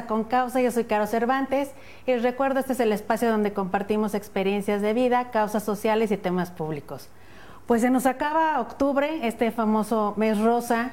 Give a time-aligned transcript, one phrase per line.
[0.00, 0.62] Con Causa.
[0.62, 1.70] Yo soy Caro Cervantes
[2.06, 6.50] y recuerdo este es el espacio donde compartimos experiencias de vida, causas sociales y temas
[6.50, 7.10] públicos.
[7.66, 10.92] Pues se nos acaba octubre, este famoso mes rosa,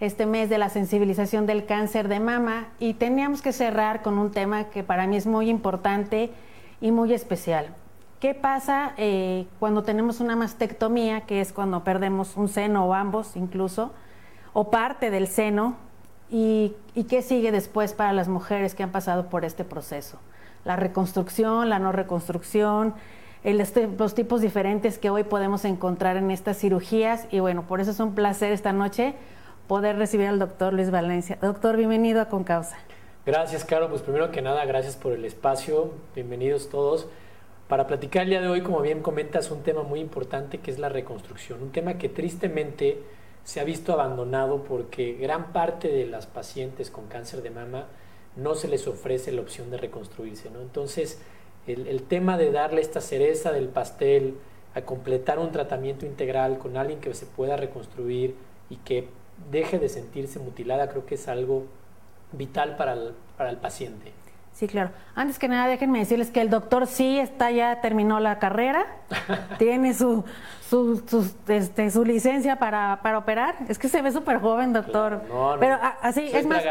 [0.00, 4.30] este mes de la sensibilización del cáncer de mama y teníamos que cerrar con un
[4.30, 6.30] tema que para mí es muy importante
[6.80, 7.74] y muy especial.
[8.18, 13.36] ¿Qué pasa eh, cuando tenemos una mastectomía, que es cuando perdemos un seno o ambos
[13.36, 13.92] incluso,
[14.54, 15.76] o parte del seno?
[16.30, 16.74] ¿Y,
[17.08, 20.18] qué sigue después para las mujeres que han pasado por este proceso?
[20.64, 22.94] La reconstrucción, la no reconstrucción,
[23.44, 27.26] este, los tipos diferentes que hoy podemos encontrar en estas cirugías.
[27.30, 29.14] Y bueno, por eso es un placer esta noche
[29.66, 31.38] poder recibir al doctor Luis Valencia.
[31.40, 32.76] Doctor, bienvenido a Concausa.
[33.24, 33.88] Gracias, Caro.
[33.88, 35.92] Pues primero que nada, gracias por el espacio.
[36.14, 37.08] Bienvenidos todos.
[37.68, 40.78] Para platicar el día de hoy, como bien comentas, un tema muy importante que es
[40.78, 41.62] la reconstrucción.
[41.62, 43.02] Un tema que tristemente
[43.44, 47.86] se ha visto abandonado porque gran parte de las pacientes con cáncer de mama
[48.36, 50.50] no se les ofrece la opción de reconstruirse.
[50.50, 50.60] ¿no?
[50.60, 51.20] Entonces,
[51.66, 54.34] el, tema de darle esta cereza del pastel,
[54.74, 58.36] a completar un tratamiento integral con alguien que se pueda reconstruir
[58.70, 59.08] y que
[59.50, 61.64] deje de sentirse mutilada, creo que es algo
[62.32, 64.12] vital para el paciente.
[64.58, 64.90] Sí, claro.
[65.14, 68.86] Antes que nada, déjenme decirles que el doctor sí está ya terminó la carrera,
[69.58, 70.24] tiene su
[70.68, 73.54] su, este, su licencia para, para operar.
[73.68, 75.22] Es que se ve súper joven, doctor.
[75.60, 76.64] Pero así, es más,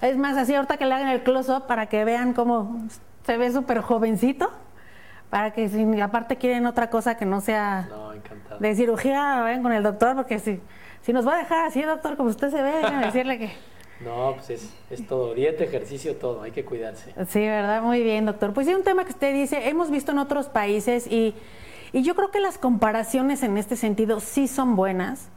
[0.00, 2.80] es más, así ahorita que le hagan el close-up para que vean cómo
[3.26, 4.50] se ve súper jovencito,
[5.28, 7.86] para que si aparte quieren otra cosa que no sea
[8.58, 10.58] de cirugía, ven con el doctor, porque si,
[11.02, 13.75] si nos va a dejar así, doctor, como usted se ve, déjenme decirle que...
[14.00, 17.14] No, pues es, es, todo, dieta, ejercicio, todo, hay que cuidarse.
[17.28, 17.82] Sí, ¿verdad?
[17.82, 18.52] Muy bien, doctor.
[18.52, 21.34] Pues sí, un tema que usted dice, hemos visto en otros países y,
[21.92, 25.28] y yo creo que las comparaciones en este sentido sí son buenas.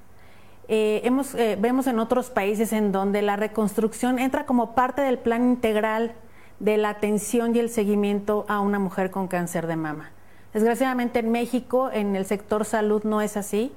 [0.68, 5.18] Eh, hemos, eh, vemos en otros países en donde la reconstrucción entra como parte del
[5.18, 6.14] plan integral
[6.59, 10.12] de la atención y el seguimiento a una mujer con cáncer de mama.
[10.53, 13.72] Desgraciadamente en México, en el sector salud, no es así.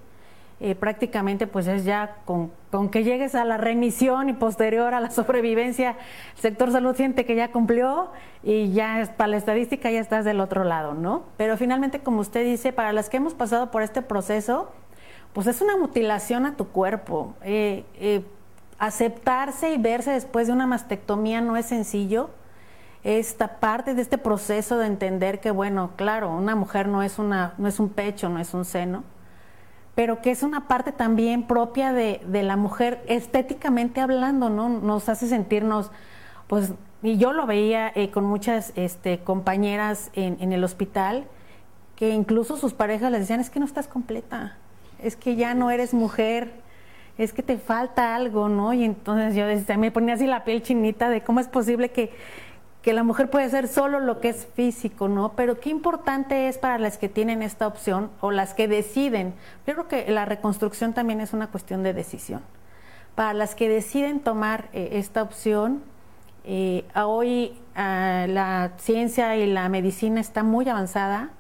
[0.61, 2.53] Eh, prácticamente pues es ya con,
[2.91, 5.97] que llegues a la remisión y posterior a la sobrevivencia,
[6.37, 8.11] el sector salud siente que ya cumplió
[8.43, 11.25] y ya para la estadística ya estás del otro lado, ¿no?
[11.37, 14.71] Pero finalmente, como usted dice, para las que hemos pasado por este proceso,
[15.35, 17.35] pues es una mutilación a tu cuerpo.
[17.43, 18.25] Eh, eh,
[18.79, 22.31] aceptarse y verse después de una mastectomía no es sencillo.
[23.05, 27.53] Esta parte de este proceso de entender que, bueno, claro, una mujer no es, una,
[27.59, 29.05] no es un pecho, no es un seno
[29.95, 34.69] pero que es una parte también propia de, la mujer estéticamente hablando, ¿no?
[34.69, 35.91] Nos hace sentirnos,
[36.47, 36.73] pues,
[37.03, 41.25] y yo lo veía eh, con muchas este, compañeras en, el hospital,
[41.97, 44.57] que incluso sus parejas les decían, es que no estás completa,
[45.03, 46.53] es que ya no eres mujer,
[47.19, 48.73] es que te falta algo, ¿no?
[48.73, 49.45] Y entonces yo
[49.77, 52.11] me ponía así la piel chinita de cómo es posible que
[52.83, 55.33] que la mujer puede ser solo lo que es físico, ¿no?
[55.37, 59.35] Pero qué importante es para las que tienen esta opción o las que deciden.
[59.67, 62.43] Yo creo que la reconstrucción también es una cuestión de decisión.
[63.15, 65.83] Para las que deciden tomar eh, esta opción,
[66.45, 71.31] eh, hoy ah, la ciencia y la medicina está muy avanzada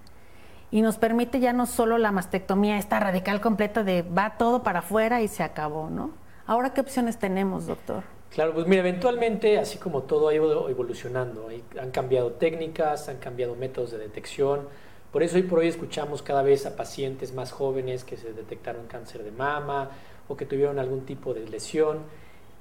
[0.70, 4.78] y nos permite ya no solo la mastectomía, esta radical completa de va todo para
[4.78, 6.10] afuera y se acabó, ¿no?
[6.46, 8.04] Ahora, ¿qué opciones tenemos, doctor?
[8.34, 11.48] Claro, pues mira, eventualmente, así como todo ha ido evolucionando,
[11.78, 14.68] han cambiado técnicas, han cambiado métodos de detección.
[15.12, 18.86] Por eso hoy por hoy escuchamos cada vez a pacientes más jóvenes que se detectaron
[18.86, 19.90] cáncer de mama
[20.28, 21.98] o que tuvieron algún tipo de lesión.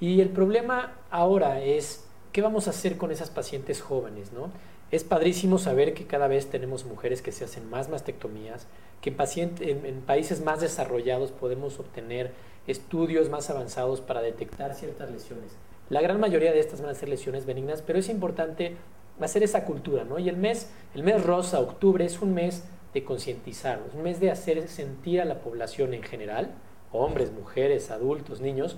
[0.01, 4.33] Y el problema ahora es, ¿qué vamos a hacer con esas pacientes jóvenes?
[4.33, 4.51] ¿no?
[4.91, 8.67] Es padrísimo saber que cada vez tenemos mujeres que se hacen más mastectomías,
[8.99, 12.31] que en, en países más desarrollados podemos obtener
[12.67, 15.57] estudios más avanzados para detectar ciertas lesiones.
[15.89, 18.77] La gran mayoría de estas van a ser lesiones benignas, pero es importante
[19.19, 20.19] hacer esa cultura, ¿no?
[20.19, 22.63] Y el mes, el mes rosa, octubre, es un mes
[22.93, 26.51] de concientizar, un mes de hacer sentir a la población en general,
[26.91, 28.77] hombres, mujeres, adultos, niños,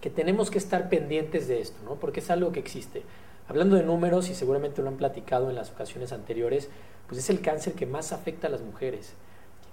[0.00, 1.96] que tenemos que estar pendientes de esto, ¿no?
[1.96, 3.02] Porque es algo que existe.
[3.48, 6.68] Hablando de números, y seguramente lo han platicado en las ocasiones anteriores,
[7.06, 9.14] pues es el cáncer que más afecta a las mujeres.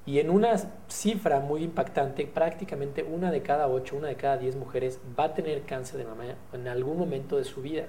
[0.06, 0.58] Y en una
[0.90, 5.34] cifra muy impactante, prácticamente una de cada ocho, una de cada diez mujeres va a
[5.34, 7.86] tener cáncer de mama en algún momento de su vida.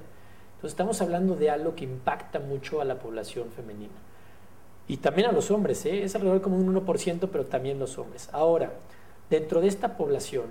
[0.54, 3.94] Entonces estamos hablando de algo que impacta mucho a la población femenina.
[4.86, 6.04] Y también a los hombres, ¿eh?
[6.04, 8.28] es alrededor como un 1%, pero también los hombres.
[8.32, 8.72] Ahora,
[9.30, 10.46] dentro de esta población,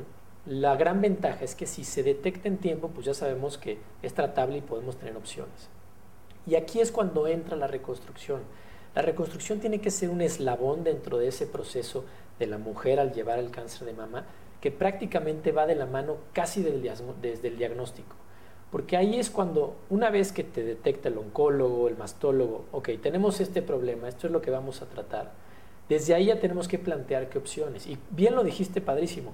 [0.46, 4.14] la gran ventaja es que si se detecta en tiempo, pues ya sabemos que es
[4.14, 5.70] tratable y podemos tener opciones.
[6.46, 8.42] Y aquí es cuando entra la reconstrucción.
[8.96, 12.06] La reconstrucción tiene que ser un eslabón dentro de ese proceso
[12.38, 14.26] de la mujer al llevar el cáncer de mama,
[14.62, 18.16] que prácticamente va de la mano casi desde el diagnóstico.
[18.72, 23.40] porque ahí es cuando, una vez que te detecta el oncólogo, el mastólogo, ok, tenemos
[23.40, 25.32] este problema, esto es lo que vamos a tratar,
[25.88, 27.86] desde ahí ya tenemos que plantear qué opciones.
[27.86, 29.34] Y bien lo dijiste, padrísimo,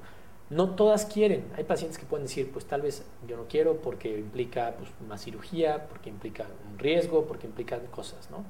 [0.49, 1.45] no todas quieren.
[1.55, 5.17] Hay pacientes que pueden decir, pues tal vez yo no quiero porque implica pues, una
[5.17, 8.43] cirugía, porque implica un riesgo, porque implica cosas, ¿no?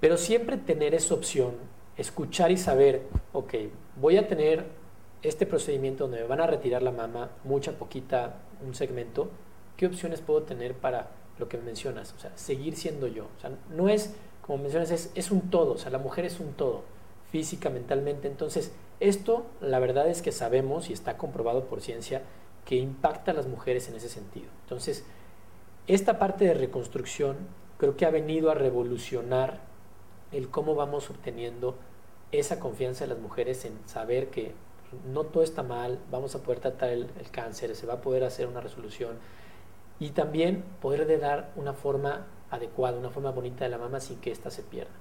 [0.00, 1.54] Pero siempre tener esa opción,
[1.96, 3.02] escuchar y saber,
[3.32, 3.54] ok,
[4.00, 4.66] voy a tener
[5.22, 9.28] este procedimiento donde me van a retirar la mama, mucha, poquita, un segmento,
[9.76, 12.14] ¿qué opciones puedo tener para lo que mencionas?
[12.16, 13.24] O sea, seguir siendo yo.
[13.36, 15.72] O sea, no es, como mencionas, es, es un todo.
[15.72, 16.82] O sea, la mujer es un todo,
[17.30, 18.28] física, mentalmente.
[18.28, 22.22] Entonces, esto, la verdad es que sabemos y está comprobado por ciencia
[22.64, 24.48] que impacta a las mujeres en ese sentido.
[24.62, 25.04] Entonces,
[25.86, 27.36] esta parte de reconstrucción
[27.78, 29.67] creo que ha venido a revolucionar
[30.32, 31.76] el cómo vamos obteniendo
[32.32, 34.52] esa confianza de las mujeres en saber que
[35.12, 38.46] no todo está mal, vamos a poder tratar el, cáncer, se va a poder hacer
[38.46, 39.16] una resolución
[40.00, 44.18] y también poder de dar una forma adecuada, una forma bonita de la mama sin
[44.18, 44.92] que ésta se pierda.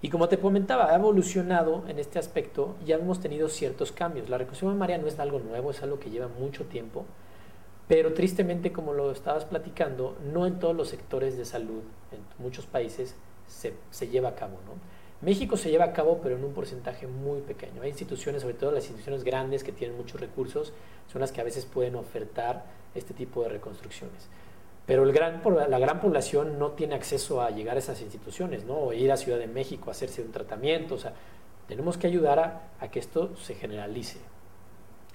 [0.00, 4.28] Y como te comentaba, ha evolucionado en este aspecto y ya hemos tenido ciertos cambios.
[4.28, 7.04] La reconstrucción mamaria no es algo nuevo, es algo que lleva mucho tiempo,
[7.86, 12.66] pero tristemente, como lo estabas platicando, no en todos los sectores de salud, en muchos
[12.66, 13.14] países,
[13.46, 14.58] se, lleva a cabo.
[14.66, 14.72] ¿no?
[15.20, 17.82] México se lleva a cabo, pero en un porcentaje muy pequeño.
[17.82, 20.72] Hay instituciones, sobre todo las instituciones grandes que tienen muchos recursos,
[21.10, 24.28] son las que a veces pueden ofertar este tipo de reconstrucciones.
[24.86, 28.74] Pero la gran población no tiene acceso a llegar a esas instituciones, ¿no?
[28.74, 30.96] O ir a Ciudad de México a hacerse un tratamiento.
[30.96, 31.14] O sea,
[31.68, 34.18] tenemos que ayudar a que esto se generalice.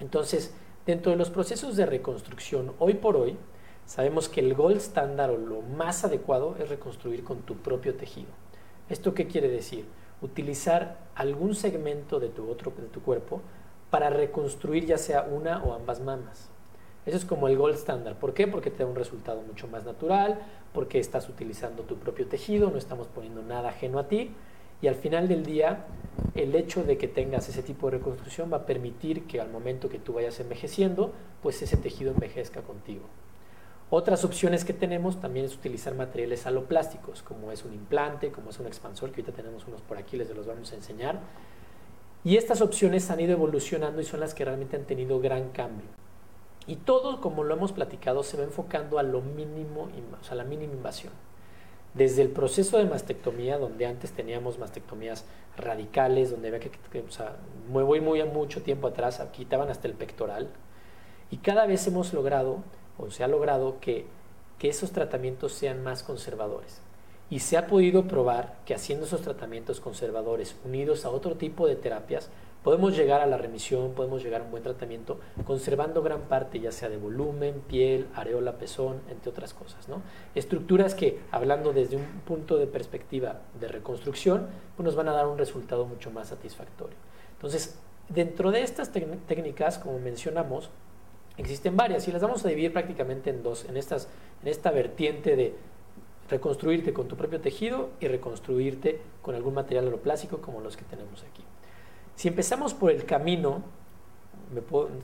[0.00, 0.54] Entonces,
[0.86, 3.36] dentro de los procesos de reconstrucción, hoy por hoy,
[3.88, 8.28] sabemos que el gold estándar o lo más adecuado es reconstruir con tu propio tejido.
[8.90, 9.86] ¿Esto qué quiere decir?
[10.20, 13.40] Utilizar algún segmento de tu, otro, de tu cuerpo
[13.88, 16.50] para reconstruir ya sea una o ambas mamas.
[17.06, 18.16] Eso es como el gold standard.
[18.16, 18.46] ¿Por qué?
[18.46, 20.38] Porque te da un resultado mucho más natural,
[20.74, 24.32] porque estás utilizando tu propio tejido, no estamos poniendo nada ajeno a ti.
[24.82, 25.86] Y al final del día,
[26.34, 29.88] el hecho de que tengas ese tipo de reconstrucción va a permitir que al momento
[29.88, 33.06] que tú vayas envejeciendo, pues ese tejido envejezca contigo.
[33.90, 38.58] Otras opciones que tenemos también es utilizar materiales aloplásticos, como es un implante, como es
[38.58, 41.20] un expansor, que ahorita tenemos unos por aquí, les los vamos a enseñar.
[42.22, 45.86] Y estas opciones han ido evolucionando y son las que realmente han tenido gran cambio.
[46.66, 49.88] Y todo, como lo hemos platicado, se va enfocando a lo mínimo,
[50.20, 51.14] o sea, a la mínima invasión.
[51.94, 55.24] Desde el proceso de mastectomía, donde antes teníamos mastectomías
[55.56, 57.36] radicales, donde había que, o sea,
[57.70, 60.50] voy muy mucho tiempo atrás, quitaban hasta el pectoral.
[61.30, 62.58] Y cada vez hemos logrado,
[62.98, 64.06] o se ha logrado, que,
[64.60, 66.80] esos tratamientos sean más conservadores.
[67.30, 71.76] Y se ha podido probar que haciendo esos tratamientos conservadores unidos a otro tipo de
[71.76, 72.28] terapias,
[72.64, 76.72] podemos llegar a la remisión, podemos llegar a un buen tratamiento, conservando gran parte ya
[76.72, 79.88] sea de volumen, piel, areola, pezón, entre otras cosas.
[79.88, 80.02] ¿no?
[80.34, 85.28] Estructuras que, hablando desde un punto de perspectiva de reconstrucción, pues nos van a dar
[85.28, 86.96] un resultado mucho más satisfactorio.
[87.36, 90.70] Entonces, dentro de estas técnicas, como mencionamos,
[91.38, 94.08] existen varias y las vamos a dividir prácticamente en dos, en, estas,
[94.42, 95.54] en esta vertiente de
[96.28, 101.22] reconstruirte con tu propio tejido y reconstruirte con algún material aeroplástico como los que tenemos
[101.22, 101.42] aquí.
[102.16, 103.62] Si empezamos por el camino,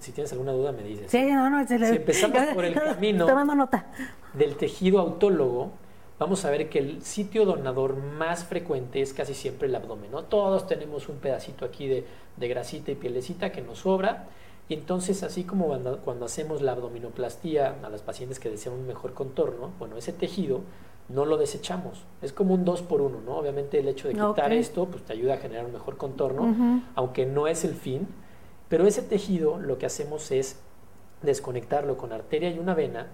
[0.00, 1.11] si tienes alguna duda me dices.
[1.11, 3.87] Sí, no, no, si empezamos por el camino nota.
[4.35, 5.71] del tejido autólogo,
[6.19, 10.11] vamos a ver que el sitio donador más frecuente es casi siempre el abdomen.
[10.11, 10.25] ¿no?
[10.25, 12.05] Todos tenemos un pedacito aquí de,
[12.37, 14.26] de grasita y pielecita que nos sobra.
[14.68, 18.87] Y entonces, así como cuando, cuando hacemos la abdominoplastía a las pacientes que desean un
[18.87, 20.62] mejor contorno, bueno, ese tejido
[21.09, 22.04] no lo desechamos.
[22.23, 23.37] Es como un dos por uno, ¿no?
[23.37, 27.26] Obviamente el hecho de quitar esto, pues te ayuda a generar un mejor contorno, aunque
[27.26, 28.09] no es el fin.
[28.68, 30.61] Pero ese tejido lo que hacemos es
[31.23, 33.09] desconectarlo con arteria y una vena,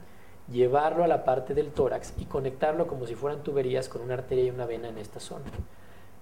[0.50, 4.44] llevarlo a la parte del tórax y conectarlo como si fueran tuberías con una arteria
[4.44, 5.44] y una vena en esta zona.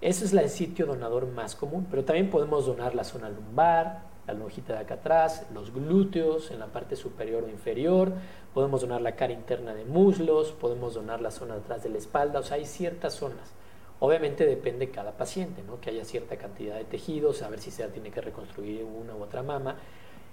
[0.01, 4.35] Ese es el sitio donador más común, pero también podemos donar la zona lumbar, la
[4.35, 8.13] lonjita de acá atrás, los glúteos en la parte superior o inferior,
[8.53, 11.99] podemos donar la cara interna de muslos, podemos donar la zona de atrás de la
[11.99, 13.55] espalda, o sea, hay ciertas zonas.
[14.01, 15.81] Obviamente depende de cada paciente, ¿no?
[15.81, 19.23] que haya cierta cantidad de tejidos, a ver si se tiene que reconstruir una u
[19.23, 19.77] otra mama.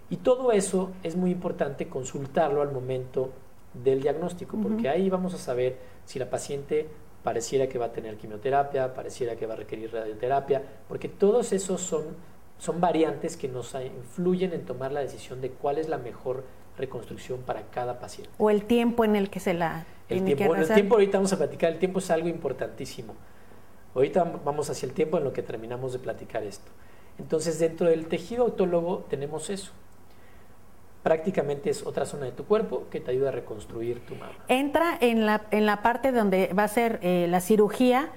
[0.09, 3.31] Y todo eso es muy importante consultarlo al momento
[3.73, 6.87] del diagnóstico, porque ahí vamos a saber si la paciente
[7.23, 11.81] pareciera que va a tener quimioterapia, pareciera que va a requerir radioterapia, porque todos esos
[11.81, 16.43] son son variantes que nos influyen en tomar la decisión de cuál es la mejor
[16.77, 18.33] reconstrucción para cada paciente.
[18.37, 19.85] O el tiempo en el que se la...
[20.09, 23.15] El tiempo, bueno, el tiempo ahorita vamos a platicar, el tiempo es algo importantísimo.
[23.95, 26.71] Ahorita vamos hacia el tiempo en lo que terminamos de platicar esto.
[27.17, 29.71] Entonces, dentro del tejido autólogo tenemos eso.
[31.05, 34.33] prácticamente es otra zona de tu cuerpo que te ayuda a reconstruir tu mama.
[34.47, 38.09] Entra en la, en la parte donde va a ser eh, la cirugía,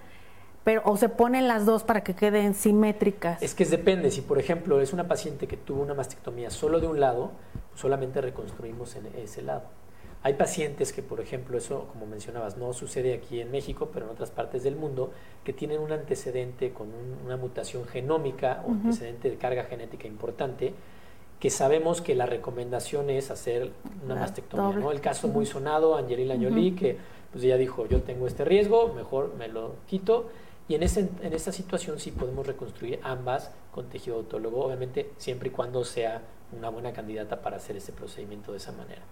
[0.68, 3.42] pero o se ponen las dos para que queden simétricas.
[3.42, 6.87] Es que depende, si por ejemplo es una paciente que tuvo una mastectomía solo de
[6.87, 7.30] un lado,
[7.75, 9.62] solamente reconstruimos en ese lado.
[10.22, 14.12] Hay pacientes que, por ejemplo, eso, como mencionabas, no sucede aquí en México, pero en
[14.12, 15.10] otras partes del mundo,
[15.42, 16.88] que tienen un antecedente con
[17.25, 20.75] una mutación genómica o antecedente de carga genética importante,
[21.40, 23.70] que sabemos que la recomendación es hacer
[24.04, 24.76] una mastectomía.
[24.76, 24.92] ¿no?
[24.92, 26.98] El caso muy sonado, Angelina Jolie, que
[27.32, 30.28] pues ella dijo, yo tengo este riesgo, mejor me lo quito.
[30.68, 35.48] Y en, ese, en esta situación sí podemos reconstruir ambas con tejido autólogo, obviamente siempre
[35.48, 36.22] y cuando sea
[36.56, 39.02] una buena candidata para hacer ese procedimiento de esa manera.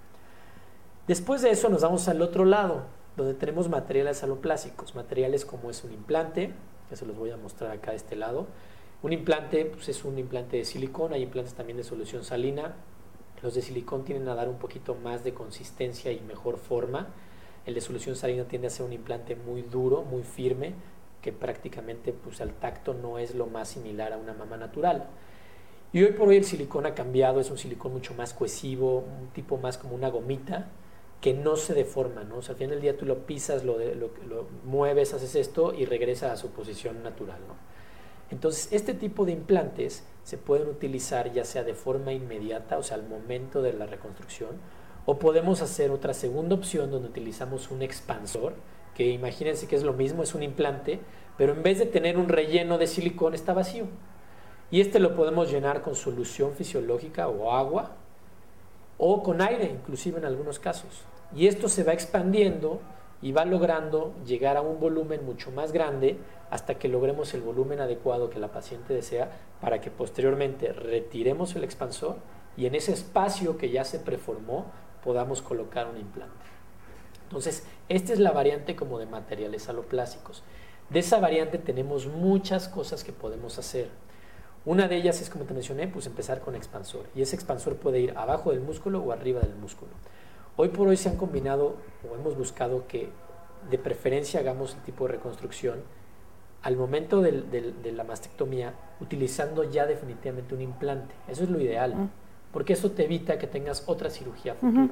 [1.08, 2.82] Después de eso nos vamos al otro lado,
[3.16, 6.52] donde tenemos materiales aloplásicos, materiales como es un implante,
[6.88, 8.46] que se los voy a mostrar acá de este lado.
[9.02, 12.74] Un implante pues es un implante de silicón, hay implantes también de solución salina.
[13.42, 17.08] Los de silicón tienden a dar un poquito más de consistencia y mejor forma.
[17.66, 20.74] El de solución salina tiende a ser un implante muy duro, muy firme,
[21.26, 25.08] que prácticamente pues al tacto no es lo más similar a una mama natural.
[25.92, 29.30] Y hoy por hoy el silicón ha cambiado, es un silicón mucho más cohesivo, un
[29.32, 30.68] tipo más como una gomita,
[31.20, 32.36] que no se deforma, ¿no?
[32.36, 35.84] O sea, al final del día tú lo pisas, lo, lo, mueves, haces esto y
[35.84, 37.54] regresa a su posición natural, ¿no?
[38.30, 42.98] Entonces, este tipo de implantes se pueden utilizar ya sea de forma inmediata, o sea,
[42.98, 44.50] al momento de la reconstrucción,
[45.06, 48.54] o podemos hacer otra segunda opción donde utilizamos un expansor,
[48.96, 51.00] que imagínense que es lo mismo, es un implante,
[51.36, 53.84] pero en vez de tener un relleno de silicón está vacío.
[54.70, 57.90] Y este lo podemos llenar con solución fisiológica o agua,
[58.96, 61.04] o con aire, inclusive en algunos casos.
[61.34, 62.80] Y esto se va expandiendo
[63.20, 66.16] y va logrando llegar a un volumen mucho más grande
[66.50, 71.64] hasta que logremos el volumen adecuado que la paciente desea para que posteriormente retiremos el
[71.64, 72.16] expansor
[72.56, 74.72] y en ese espacio que ya se preformó
[75.04, 76.55] podamos colocar un implante.
[77.26, 80.44] Entonces, esta es la variante como de materiales aloplásicos.
[80.90, 83.88] De esa variante tenemos muchas cosas que podemos hacer.
[84.64, 87.06] Una de ellas es, como te mencioné, pues empezar con expansor.
[87.14, 89.90] Y ese expansor puede ir abajo del músculo o arriba del músculo.
[90.56, 91.76] Hoy por hoy se han combinado
[92.08, 93.10] o hemos buscado que
[93.70, 95.82] de preferencia hagamos el tipo de reconstrucción
[96.62, 101.14] al momento de la mastectomía utilizando ya definitivamente un implante.
[101.28, 102.10] Eso es lo ideal, mm.
[102.52, 104.88] porque eso te evita que tengas otra cirugía futura.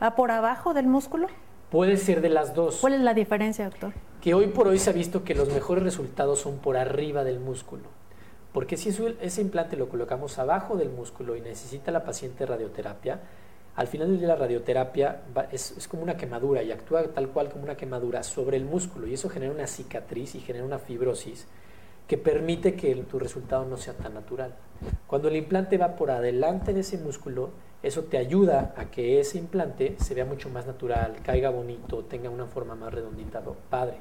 [0.00, 1.26] ¿Va por abajo del músculo?
[1.72, 2.76] Puede ser de las dos.
[2.82, 3.94] ¿Cuál es la diferencia, doctor?
[4.20, 7.40] Que hoy por hoy se ha visto que los mejores resultados son por arriba del
[7.40, 7.84] músculo.
[8.52, 13.20] Porque si ese implante lo colocamos abajo del músculo y necesita la paciente radioterapia,
[13.74, 17.64] al final del día la radioterapia es, como una quemadura y actúa tal cual como
[17.64, 21.46] una quemadura sobre el músculo y eso genera una cicatriz y genera una fibrosis
[22.06, 24.54] que permite que tu resultado no sea tan natural.
[25.06, 29.38] Cuando el implante va por adelante de ese músculo, eso te ayuda a que ese
[29.38, 33.98] implante se vea mucho más natural, caiga bonito, tenga una forma más redondita, padre.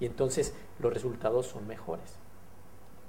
[0.00, 2.18] Y entonces los resultados son mejores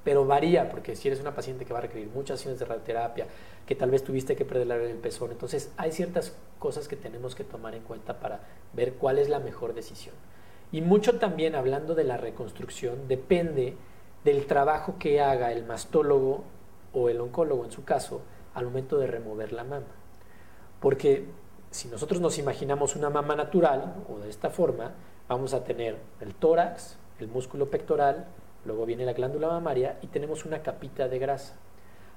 [0.06, 3.26] pero varía, porque si eres una paciente que va a requerir muchas sesiones de radioterapia,
[3.66, 7.44] que tal vez tuviste que perder el pezón, entonces hay ciertas cosas que tenemos que
[7.44, 8.42] tomar en cuenta para
[8.74, 10.14] ver cuál es la mejor decisión.
[10.72, 13.78] Y mucho también, hablando de la reconstrucción, depende
[14.24, 16.44] del trabajo que haga el mastólogo
[16.94, 18.22] o el oncólogo en su caso
[18.56, 19.86] al momento de remover la mama.
[20.80, 21.26] Porque
[21.70, 24.94] si nosotros nos imaginamos una mama natural o de esta forma,
[25.28, 28.26] vamos a tener el tórax, el músculo pectoral,
[28.66, 31.56] luego viene la glándula mamaria y tenemos una capita de grasa.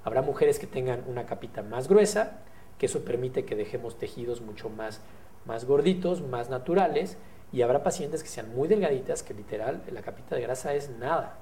[0.04, 2.38] Habrá mujeres que tengan una capita más gruesa,
[2.78, 5.00] que eso permite que dejemos tejidos mucho más,
[5.44, 7.18] más gorditos, más naturales,
[7.52, 11.38] y habrá pacientes que sean muy delgaditas, que literal la capita de grasa es nada.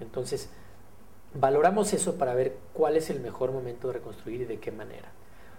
[0.00, 0.50] Entonces,
[1.38, 5.12] valoramos eso para ver cuál es el mejor momento de reconstruir y de qué manera.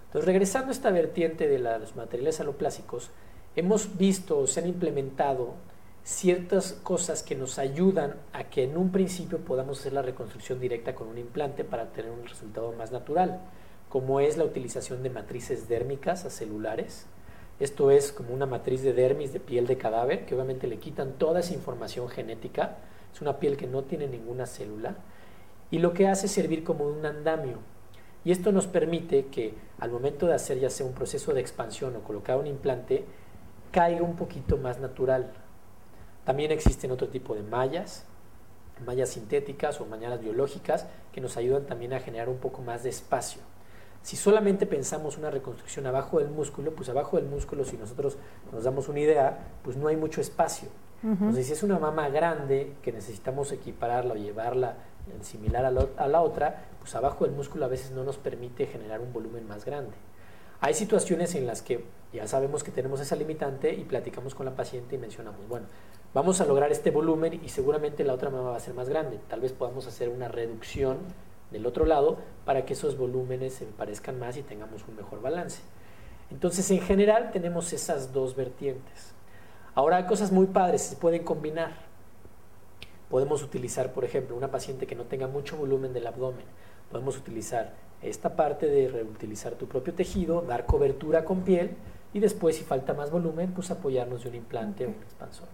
[0.05, 3.11] Entonces, regresando a esta vertiente de los materiales aloplásicos,
[3.55, 5.55] hemos visto, se han implementado
[6.03, 10.95] ciertas cosas que nos ayudan a que en un principio podamos hacer la reconstrucción directa
[10.95, 13.41] con un implante para tener un resultado más natural,
[13.89, 17.07] como es la utilización de matrices dérmicas a celulares.
[17.59, 21.13] Esto es como una matriz de dermis de piel de cadáver, que obviamente le quitan
[21.13, 22.77] toda esa información genética.
[23.13, 24.95] Es una piel que no tiene ninguna célula.
[25.71, 27.57] Y lo que hace es servir como un andamio.
[28.23, 31.95] Y esto nos permite que al momento de hacer ya sea un proceso de expansión
[31.95, 33.05] o colocar un implante,
[33.71, 35.31] caiga un poquito más natural,
[36.25, 38.05] también existen otro tipo de mallas,
[38.85, 42.89] mallas sintéticas o mallas biológicas que nos ayudan también a generar un poco más de
[42.89, 43.41] espacio.
[44.01, 48.17] Si solamente pensamos una reconstrucción abajo del músculo, pues abajo del músculo, si nosotros
[48.51, 50.67] nos damos una idea, pues no hay mucho espacio.
[51.01, 54.75] Entonces, si es una mama grande que necesitamos equipararla o llevarla
[55.21, 59.11] similar a, la otra, pues abajo del músculo a veces no nos permite generar un
[59.13, 59.95] volumen más grande.
[60.59, 64.55] Hay situaciones en las que ya sabemos que tenemos esa limitante y platicamos con la
[64.55, 65.67] paciente y mencionamos, bueno,
[66.13, 69.19] vamos a lograr este volumen y seguramente la otra mama va a ser más grande.
[69.27, 70.97] Tal vez podamos hacer una reducción
[71.51, 75.61] del otro lado para que esos volúmenes se parezcan más y tengamos un mejor balance.
[76.31, 79.13] Entonces, en general tenemos esas dos vertientes.
[79.75, 81.86] Ahora hay cosas muy padres, se pueden combinar.
[83.09, 86.45] Podemos utilizar, por ejemplo, una paciente que no tenga mucho volumen del abdomen.
[86.91, 91.71] Podemos utilizar esta parte de reutilizar tu propio tejido, dar cobertura con piel
[92.13, 95.47] y después, si falta más volumen, pues apoyarnos de un implante o un expansor.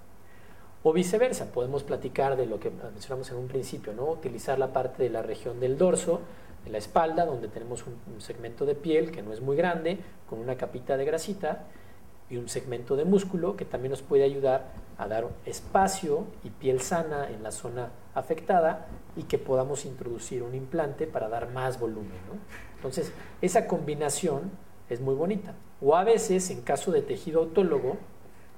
[0.83, 4.10] O viceversa, podemos platicar de lo que mencionamos en un principio, ¿no?
[4.10, 6.19] Utilizar la parte de la región del dorso,
[6.65, 10.39] de la espalda, donde tenemos un, segmento de piel que no es muy grande, con
[10.39, 11.63] una capita de grasita,
[12.30, 16.82] y un segmento de músculo que también nos puede ayudar a dar espacio y piel
[16.82, 22.12] sana en la zona afectada y que podamos introducir un implante para dar más volumen.
[22.75, 23.12] Entonces,
[23.42, 24.51] esa combinación
[24.89, 25.53] es muy bonita.
[25.82, 27.98] O a veces, en caso de tejido autólogo,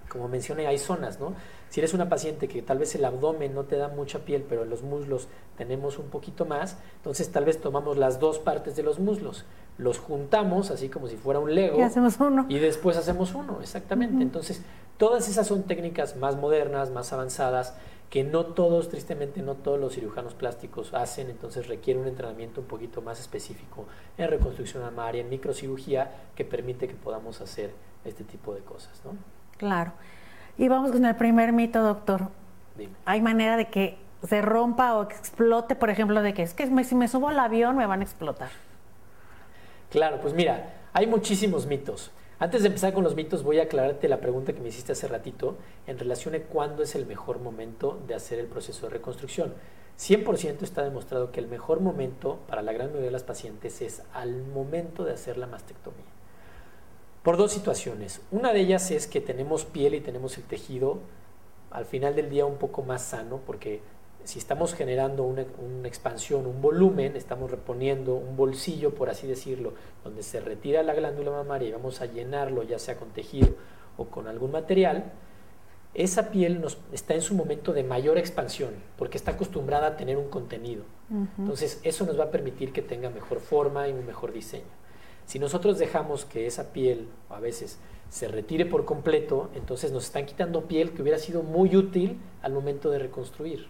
[0.10, 1.34] como mencioné, hay zonas, ¿no?
[1.76, 4.64] Si eres una paciente que tal vez el abdomen no te da mucha piel, pero
[4.64, 5.28] en los muslos
[5.58, 9.44] tenemos un poquito más, entonces tal vez tomamos las dos partes de los muslos,
[9.78, 11.78] los juntamos así como si fuera un Lego.
[11.78, 12.46] Y hacemos uno.
[12.48, 14.24] Y después hacemos uno, exactamente.
[14.24, 14.62] Entonces,
[14.96, 17.76] todas esas son técnicas más modernas, más avanzadas,
[18.10, 22.68] que no todos, tristemente, no todos los cirujanos plásticos hacen, entonces requiere un entrenamiento un
[22.68, 23.86] poquito más específico
[24.18, 27.72] en reconstrucción mamaria, en microcirugía, que permite que podamos hacer
[28.06, 29.12] este tipo de cosas, ¿no?
[29.58, 29.92] Claro.
[30.58, 32.30] Y vamos con el primer mito, doctor.
[32.78, 32.94] Dime.
[33.06, 33.98] Hay manera de que
[34.28, 37.78] se rompa o explote, por ejemplo, de que es que si me subo al avión
[37.78, 38.50] me van a explotar.
[39.90, 42.12] Claro, pues mira, hay muchísimos mitos.
[42.38, 45.08] Antes de empezar con los mitos, voy a aclararte la pregunta que me hiciste hace
[45.08, 45.56] ratito
[45.88, 49.54] en relación a cuándo es el mejor momento de hacer el proceso de reconstrucción.
[49.98, 54.02] 100% está demostrado que el mejor momento para la gran mayoría de las pacientes es
[54.14, 56.15] al momento de hacer la mastectomía.
[57.26, 58.22] Por dos situaciones.
[58.30, 61.00] Una de ellas es que tenemos piel y tenemos el tejido
[61.72, 63.82] al final del día un poco más sano porque
[64.26, 65.42] si estamos generando una,
[65.88, 71.32] expansión, un volumen, estamos reponiendo un bolsillo, por así decirlo, donde se retira la glándula
[71.32, 73.56] mamaria y vamos a llenarlo, ya sea con tejido
[73.98, 75.12] o con algún material,
[75.96, 80.18] esa piel nos, está en su momento de mayor expansión, porque está acostumbrada a tener
[80.18, 80.84] un contenido.
[81.40, 84.85] Entonces, eso nos va a permitir que tenga mejor forma y un mejor diseño.
[85.26, 90.26] Si nosotros dejamos que esa piel, a veces, se retire por completo, entonces nos están
[90.26, 93.68] quitando piel que hubiera sido muy útil al momento de reconstruir.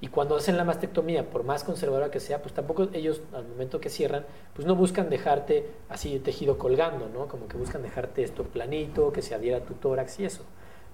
[0.00, 3.80] Y cuando hacen la mastectomía, por más conservadora que sea, pues tampoco ellos al momento
[3.80, 7.26] que cierran, pues no buscan dejarte así tejido colgando, ¿no?
[7.28, 10.44] Como que buscan dejarte esto planito, que se adhiera a tu tórax y eso.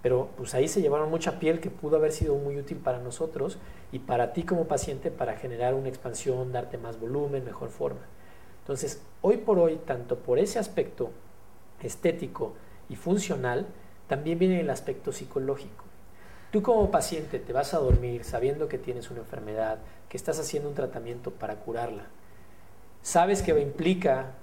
[0.02, 3.58] Pero pues ahí se llevaron mucha piel que pudo haber sido muy útil para nosotros
[3.90, 8.02] y para ti como paciente para generar una expansión, darte más volumen, mejor forma.
[8.70, 11.10] Entonces, hoy por hoy, tanto por ese aspecto
[11.82, 12.52] estético
[12.88, 13.66] y funcional,
[14.06, 15.82] también viene el aspecto psicológico.
[16.52, 19.78] Tú como paciente te vas a dormir sabiendo que tienes una enfermedad,
[20.08, 22.06] que estás haciendo un tratamiento para curarla.
[23.02, 24.34] Sabes que implica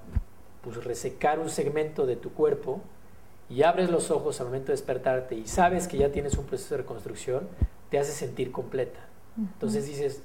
[0.61, 2.81] pues, resecar un segmento de tu cuerpo
[3.49, 6.75] y abres los ojos al momento de despertarte y sabes que ya tienes un proceso
[6.75, 7.47] de reconstrucción,
[7.89, 8.99] te hace sentir completa.
[9.37, 10.21] Entonces dices,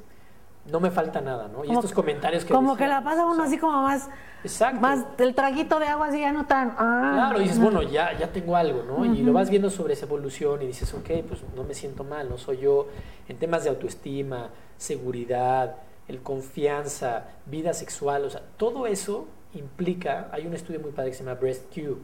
[0.66, 1.64] no me falta nada, ¿no?
[1.64, 2.52] Y estos comentarios que...
[2.54, 4.08] Como que la pasa uno así como más...
[4.44, 4.80] Exacto.
[4.80, 6.74] Más el traguito de agua así ya no tan...
[6.78, 9.04] Ah, claro, y dices, bueno, ya, ya tengo algo, ¿no?
[9.04, 12.28] Y lo vas viendo sobre esa evolución y dices, ok, pues no me siento mal,
[12.28, 12.86] no soy yo.
[13.28, 15.76] En temas de autoestima, seguridad,
[16.08, 21.16] el confianza, vida sexual, o sea, todo eso implica, hay un estudio muy padre que
[21.16, 22.00] se llama Breast Cube,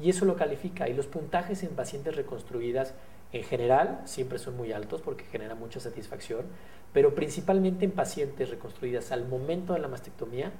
[0.00, 2.94] y eso lo califica, y los puntajes en pacientes reconstruidas
[3.32, 6.46] en general siempre son muy altos porque genera mucha satisfacción,
[6.92, 10.52] pero principalmente en pacientes reconstruidas al momento de la mastectomía,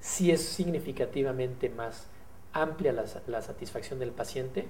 [0.00, 2.08] sí es significativamente más
[2.52, 4.68] amplia la, satisfacción del paciente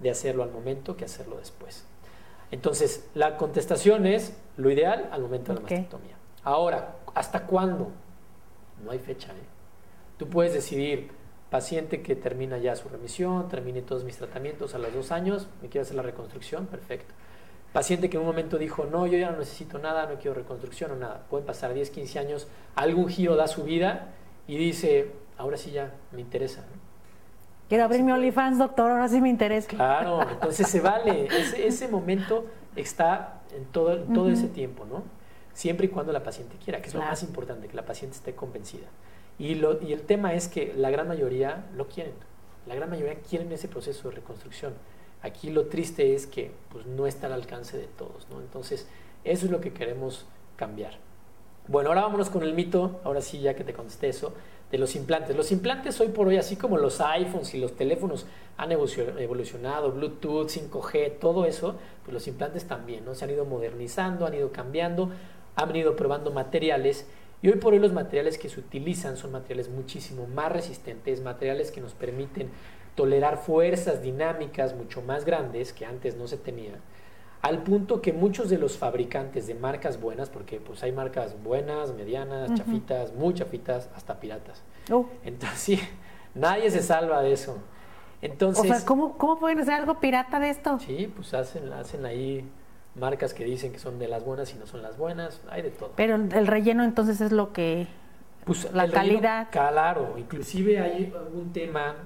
[0.00, 1.84] de hacerlo al momento que hacerlo después.
[2.50, 6.16] Entonces, la contestación es lo ideal al momento de la mastectomía.
[6.42, 7.90] Ahora, ¿hasta cuándo?
[8.82, 9.32] No hay fecha.
[9.32, 9.46] ¿eh?
[10.16, 11.10] Tú puedes decidir,
[11.50, 15.68] paciente que termina ya su remisión, termine todos mis tratamientos a los dos años, me
[15.68, 17.14] quiero hacer la reconstrucción, perfecto.
[17.72, 20.90] Paciente que en un momento dijo, no, yo ya no necesito nada, no quiero reconstrucción
[20.92, 21.26] o nada.
[21.28, 24.08] Pueden pasar 10, 15 años, algún giro da su vida
[24.46, 26.64] y dice, ahora sí ya me interesa.
[27.68, 29.68] Quiero abrir mi OnlyFans, doctor, ahora sí me interesa.
[29.68, 31.26] Claro, entonces se vale.
[31.26, 35.02] Ese, ese momento está en todo, todo ese tiempo, ¿no?
[35.52, 38.34] Siempre y cuando la paciente quiera, que es lo más importante, que la paciente esté
[38.34, 38.86] convencida.
[39.38, 42.14] Y, lo, y el tema es que la gran mayoría lo quieren.
[42.66, 44.74] La gran mayoría quieren ese proceso de reconstrucción.
[45.22, 48.40] Aquí lo triste es que pues, no está al alcance de todos, ¿no?
[48.40, 48.86] Entonces,
[49.24, 50.98] eso es lo que queremos cambiar.
[51.66, 54.32] Bueno, ahora vámonos con el mito, ahora sí, ya que te contesté eso,
[54.70, 55.36] de los implantes.
[55.36, 60.48] Los implantes hoy por hoy, así como los iPhones y los teléfonos han evolucionado, Bluetooth,
[60.48, 63.14] 5G, todo eso, pues los implantes también, ¿no?
[63.14, 65.10] Se han ido modernizando, han ido cambiando,
[65.56, 67.06] han ido probando materiales
[67.42, 71.70] y hoy por hoy los materiales que se utilizan son materiales muchísimo más resistentes, materiales
[71.70, 72.50] que nos permiten
[72.94, 76.80] tolerar fuerzas dinámicas mucho más grandes que antes no se tenían
[77.42, 81.94] al punto que muchos de los fabricantes de marcas buenas, porque pues hay marcas buenas,
[81.94, 84.62] medianas, chafitas, muy chafitas, hasta piratas.
[84.90, 85.06] Oh.
[85.24, 85.80] Entonces, sí,
[86.34, 87.58] nadie se salva de eso.
[88.20, 90.78] Entonces, o sea, ¿cómo, ¿cómo pueden hacer algo pirata de esto?
[90.80, 92.44] Sí, pues hacen, hacen ahí
[92.98, 95.70] marcas que dicen que son de las buenas y no son las buenas, hay de
[95.70, 95.92] todo.
[95.96, 97.86] Pero el relleno entonces es lo que...
[98.44, 99.48] Pues la calidad.
[99.50, 101.96] claro, inclusive hay un tema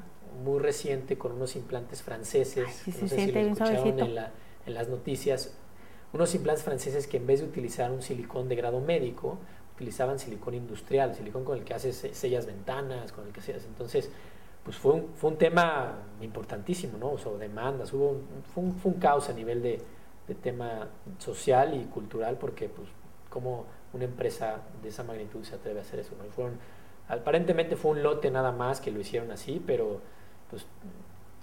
[0.42, 2.68] muy reciente con unos implantes franceses.
[2.84, 3.08] sí, no
[3.66, 4.30] sé si en la,
[4.66, 5.56] en las noticias
[6.12, 9.38] unos implantes franceses que en vez de utilizar un silicón de grado médico,
[9.74, 13.64] utilizaban silicón industrial, silicón con el que haces sellas ventanas, con el que haces.
[13.64, 14.10] Entonces,
[14.62, 17.12] pues fue un, fue un tema importantísimo, ¿no?
[17.12, 18.20] O demandas, hubo
[18.54, 19.80] fue, un, caos a nivel de,
[20.42, 22.88] tema social y cultural, porque, pues,
[23.28, 26.24] como una empresa de esa magnitud se atreve a hacer eso, ¿no?
[26.30, 26.58] fueron,
[27.08, 30.00] aparentemente fue un lote nada más que lo hicieron así, pero,
[30.50, 30.66] pues,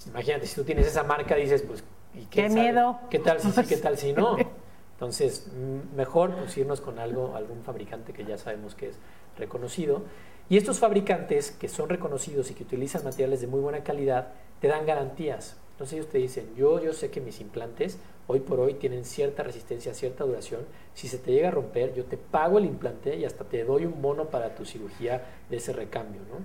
[0.08, 1.84] imagínate, si tú tienes esa marca, dices, pues,
[2.30, 3.00] qué, miedo.
[3.10, 4.38] ¿Qué tal si sí, qué tal si no?
[5.00, 5.50] Entonces,
[5.96, 8.96] mejor pues irnos con algo, algún fabricante que ya sabemos que es
[9.38, 10.02] reconocido.
[10.50, 14.68] Y estos fabricantes que son reconocidos y que utilizan materiales de muy buena calidad, te
[14.68, 15.56] dan garantías.
[15.80, 19.44] Entonces ellos te dicen, yo, yo sé que mis implantes hoy por hoy tienen cierta
[19.44, 20.60] resistencia, cierta duración.
[20.94, 23.86] Si se te llega a romper, yo te pago el implante y hasta te doy
[23.86, 26.44] un bono para tu cirugía de ese recambio, ¿no?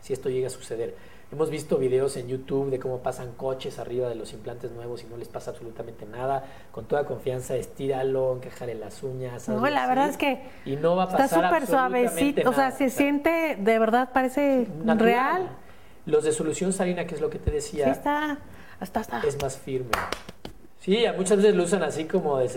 [0.00, 0.94] Si esto llega a suceder.
[1.30, 5.06] Hemos visto videos en YouTube de cómo pasan coches arriba de los implantes nuevos y
[5.06, 6.42] no les pasa absolutamente nada.
[6.72, 9.50] Con toda confianza, estíralo, encajale las uñas.
[9.50, 12.48] No, la verdad es que y no va a pasar está súper suavecito.
[12.48, 15.58] O sea, se siente, de verdad, parece real.
[16.06, 17.84] Los de solución salina, que es lo que te decía.
[17.84, 18.38] Sí, está,
[18.82, 19.20] hasta, hasta.
[19.20, 19.90] Es más firme.
[20.80, 22.48] Sí, muchas veces lo usan así como de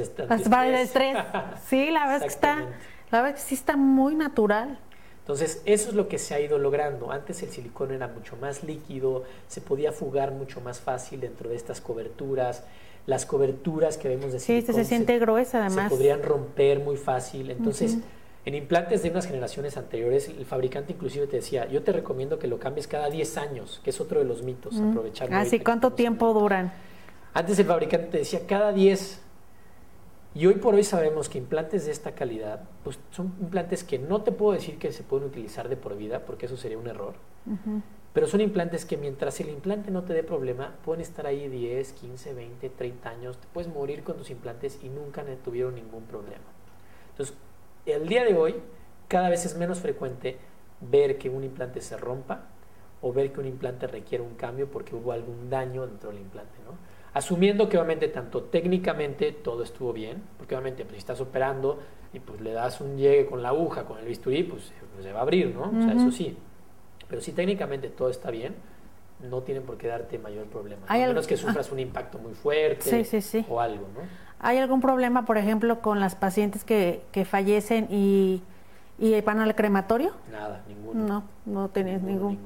[0.50, 1.16] Para el estrés.
[1.68, 2.56] Sí, la verdad es que está,
[3.12, 4.80] la verdad es que sí está muy natural.
[5.20, 7.12] Entonces, eso es lo que se ha ido logrando.
[7.12, 11.56] Antes el silicón era mucho más líquido, se podía fugar mucho más fácil dentro de
[11.56, 12.64] estas coberturas.
[13.06, 15.92] Las coberturas que vemos de silicón sí, se, siente gruesa además.
[15.92, 17.52] Se podrían romper muy fácil.
[17.52, 17.98] Entonces,
[18.46, 22.48] en implantes de unas generaciones anteriores, el fabricante inclusive te decía, yo te recomiendo que
[22.48, 25.30] lo cambies cada 10 años, que es otro de los mitos, aprovechar.
[25.34, 26.72] Ah, sí, ¿cuánto tiempo duran?
[27.34, 29.22] Antes el fabricante te decía cada 10
[30.36, 34.22] y hoy por hoy sabemos que implantes de esta calidad, pues son implantes que no
[34.22, 37.16] te puedo decir que se pueden utilizar de por vida, porque eso sería un error.
[38.14, 41.94] Pero son implantes que mientras el implante no te dé problema, pueden estar ahí 10,
[41.94, 43.38] 15, 20, 30 años.
[43.38, 46.46] Te puedes morir con tus implantes y nunca tuvieron ningún problema.
[47.12, 47.36] Entonces,
[47.86, 48.56] el día de hoy,
[49.08, 50.38] cada vez es menos frecuente
[50.82, 52.46] ver que un implante se rompa
[53.02, 56.58] o ver que un implante requiere un cambio porque hubo algún daño dentro del implante,
[56.66, 56.72] ¿no?
[57.14, 61.80] Asumiendo que obviamente tanto técnicamente todo estuvo bien, porque obviamente pues, si estás operando
[62.14, 65.14] y pues le das un llegue con la aguja, con el bisturí, pues, pues se
[65.14, 65.72] va a abrir, ¿no?
[65.78, 66.36] O sea, eso sí.
[67.08, 68.56] Pero si técnicamente todo está bien,
[69.22, 70.86] no tienen por qué darte mayor problema.
[70.88, 73.06] A menos que sufras un impacto muy fuerte
[73.48, 74.02] o algo, ¿no?
[74.40, 78.44] ¿Hay algún problema, por ejemplo, con las pacientes que, que fallecen y,
[79.00, 80.14] y van al crematorio?
[80.32, 81.08] Nada, ninguno.
[81.08, 82.38] No, no tenés ningún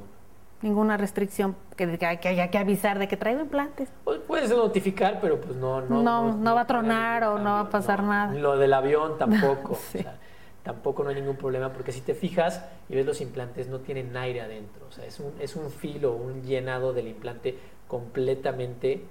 [0.61, 3.89] ninguna restricción que, que, haya que avisar de que traigo implantes.
[4.03, 7.59] Pues puedes notificar, pero pues no no no, no, va a tronar o no va
[7.61, 8.33] a pasar nada.
[8.33, 9.77] Lo del avión tampoco.
[10.63, 14.15] tampoco no hay ningún problema porque si te fijas y ves los implantes no tienen
[14.17, 14.85] aire adentro.
[14.87, 19.03] O sea, es un, es un filo, un llenado del implante completamente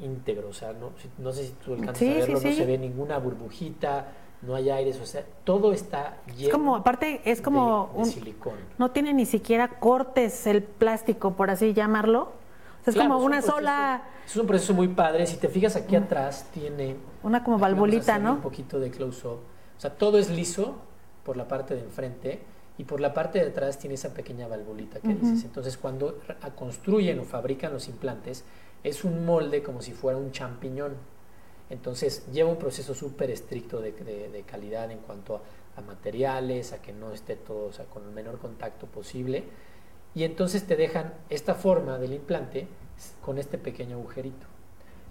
[0.00, 0.48] íntegro.
[0.48, 4.06] O sea, no, no sé si tú alcanzas a verlo, no se ve ninguna burbujita
[4.42, 6.42] no hay aire, o sea, todo está lleno.
[6.42, 8.54] Es como, aparte, es como un silicón.
[8.78, 12.32] No tiene ni siquiera cortes el plástico, por así llamarlo.
[12.86, 14.04] es como una sola.
[14.24, 15.26] Es un proceso muy padre.
[15.26, 16.96] Si te fijas aquí atrás, tiene.
[17.22, 18.34] Una como valvulita, ¿no?
[18.34, 19.40] Un poquito de close-up.
[19.76, 20.76] O sea, todo es liso
[21.24, 22.40] por la parte de enfrente
[22.78, 25.44] y por la parte de atrás tiene esa pequeña valvulita que dices.
[25.44, 26.20] Entonces, cuando
[26.54, 28.44] construyen o fabrican los implantes,
[28.84, 30.94] es un molde como si fuera un champiñón.
[31.70, 33.92] Entonces lleva un proceso súper estricto de,
[34.46, 35.36] calidad en cuanto
[35.76, 39.44] a, materiales, a que no esté todo con el menor contacto posible.
[40.14, 42.66] Y entonces te dejan esta forma del implante
[43.22, 44.46] con este pequeño agujerito.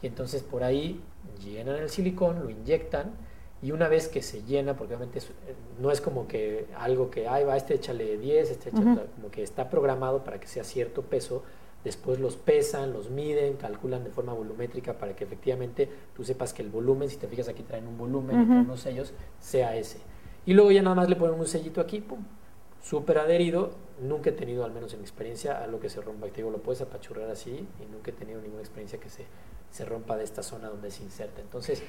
[0.02, 1.02] Y entonces por ahí
[1.42, 3.14] llenan el silicón, lo inyectan
[3.62, 7.28] y una vez que se llena, porque obviamente eh, no es como que algo que,
[7.28, 11.02] ay, va, este échale 10, este échale, como que está programado para que sea cierto
[11.02, 11.44] peso,
[11.88, 16.62] después los pesan, los miden, calculan de forma volumétrica para que efectivamente tú sepas que
[16.62, 20.00] el volumen, si te fijas aquí traen un volumen, uh unos sellos, sea ese.
[20.46, 22.20] Y luego ya nada más le ponen un sellito aquí, pum,
[22.84, 23.72] súper adherido,
[24.02, 26.28] nunca he tenido, al menos en mi experiencia, algo que se rompa.
[26.28, 29.26] Te digo, lo puedes apachurrar así y nunca he tenido ninguna experiencia que se,
[29.72, 31.40] se rompa de esta zona donde se inserta.
[31.40, 31.82] Entonces,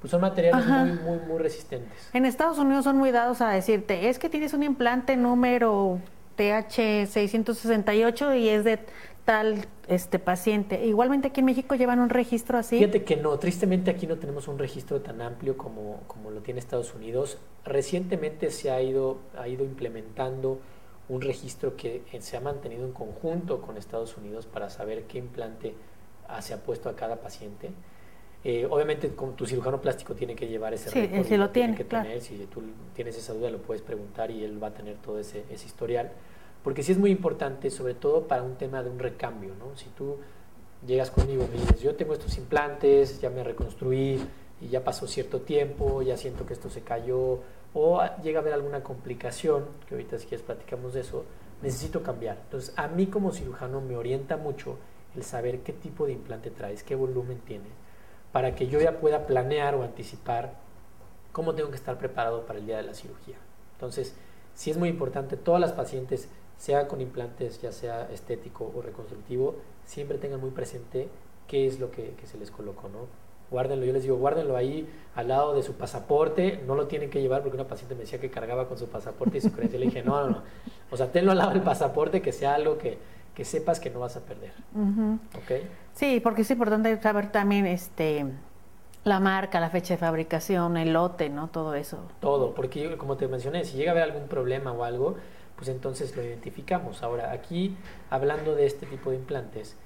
[0.00, 2.10] pues son materiales muy, muy, muy resistentes.
[2.12, 5.98] En Estados Unidos son muy dados a decirte, es que tienes un implante número
[6.36, 8.78] TH668 y es de
[9.26, 10.86] tal este paciente.
[10.86, 12.78] Igualmente aquí en México llevan un registro así.
[12.78, 16.60] Fíjate que no, tristemente aquí no tenemos un registro tan amplio como, como lo tiene
[16.60, 17.38] Estados Unidos.
[17.64, 20.60] Recientemente se ha ido, ha ido implementando
[21.08, 25.74] un registro que se ha mantenido en conjunto con Estados Unidos para saber qué implante
[26.40, 27.70] se ha puesto a cada paciente.
[28.44, 31.82] Eh, obviamente, con tu cirujano plástico tiene que llevar ese sí, si lo tiene, que
[31.82, 32.20] tener.
[32.20, 32.62] Si tú
[32.94, 36.12] tienes esa duda, lo puedes preguntar y él va a tener todo ese, ese historial
[36.66, 39.76] porque sí es muy importante, sobre todo para un tema de un recambio, ¿no?
[39.76, 40.16] Si tú
[40.84, 44.20] llegas conmigo y me dices, yo tengo estos implantes, ya me reconstruí
[44.60, 47.38] y ya pasó cierto tiempo, ya siento que esto se cayó,
[47.72, 51.24] o llega a haber alguna complicación, que ahorita si quieres platicamos de eso,
[51.62, 52.36] necesito cambiar.
[52.42, 54.76] Entonces, a mí como cirujano me orienta mucho
[55.14, 57.68] el saber qué tipo de implante traes, qué volumen tiene,
[58.32, 60.54] para que yo ya pueda planear o anticipar
[61.30, 63.36] cómo tengo que estar preparado para el día de la cirugía.
[63.74, 64.16] Entonces,
[64.54, 69.56] sí es muy importante, todas las pacientes sea con implantes, ya sea estético o reconstructivo,
[69.84, 71.08] siempre tengan muy presente
[71.46, 73.06] qué es lo que, se les colocó, ¿no?
[73.50, 77.20] Guárdenlo, yo les digo, guárdenlo ahí al lado de su pasaporte, no lo tienen que
[77.20, 79.86] llevar porque una paciente me decía que cargaba con su pasaporte y su creencia, le
[79.86, 80.42] dije, no, no, no,
[80.90, 82.98] o sea, tenlo al lado del pasaporte, que sea algo que,
[83.34, 84.52] que sepas que no vas a perder,
[85.92, 88.26] Sí, porque es importante saber también, este,
[89.04, 91.46] la marca, la fecha de fabricación, el lote, ¿no?
[91.48, 91.98] Todo eso.
[92.20, 95.14] Todo, porque como te mencioné, si llega a haber algún problema o algo,
[95.56, 97.02] pues entonces lo identificamos.
[97.02, 97.76] Ahora, aquí,
[98.10, 99.76] hablando de este tipo de implantes,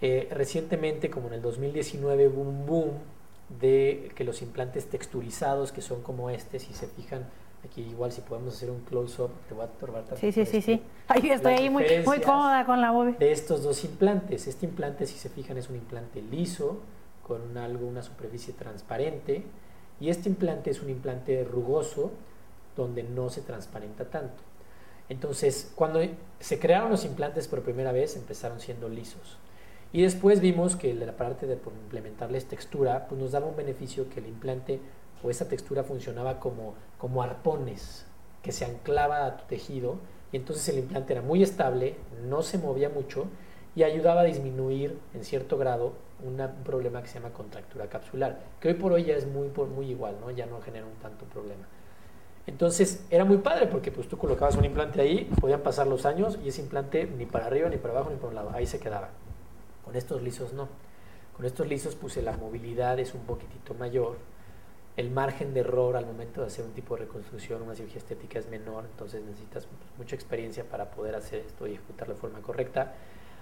[0.00, 2.90] eh, recientemente, como en el 2019, hubo un boom
[3.60, 7.26] de que los implantes texturizados, que son como este, si se fijan,
[7.64, 10.82] aquí igual si podemos hacer un close-up, te voy a turbar Sí, sí, sí, sí.
[11.08, 13.12] Ahí estoy ahí muy, muy cómoda con la bobe.
[13.12, 14.46] De estos dos implantes.
[14.46, 16.80] Este implante, si se fijan, es un implante liso,
[17.26, 19.42] con algo, una superficie transparente,
[20.00, 22.10] y este implante es un implante rugoso,
[22.76, 24.42] donde no se transparenta tanto.
[25.08, 26.00] Entonces, cuando
[26.40, 29.38] se crearon los implantes por primera vez, empezaron siendo lisos.
[29.92, 34.20] Y después vimos que la parte de implementarles textura, pues nos daba un beneficio que
[34.20, 34.80] el implante
[35.22, 38.04] o esa textura funcionaba como, como arpones
[38.42, 39.96] que se anclaba a tu tejido
[40.32, 41.94] y entonces el implante era muy estable,
[42.28, 43.26] no se movía mucho
[43.76, 48.68] y ayudaba a disminuir en cierto grado un problema que se llama contractura capsular, que
[48.68, 50.30] hoy por hoy ya es muy, muy igual, ¿no?
[50.30, 51.66] ya no genera un tanto problema.
[52.46, 56.38] Entonces era muy padre porque pues tú colocabas un implante ahí, podían pasar los años
[56.44, 58.78] y ese implante ni para arriba, ni para abajo, ni para un lado, ahí se
[58.78, 59.10] quedaba.
[59.84, 60.68] Con estos lisos no.
[61.36, 64.16] Con estos lisos puse la movilidad es un poquitito mayor,
[64.96, 68.38] el margen de error al momento de hacer un tipo de reconstrucción, una cirugía estética
[68.38, 69.66] es menor, entonces necesitas
[69.98, 72.94] mucha experiencia para poder hacer esto y ejecutarlo de forma correcta.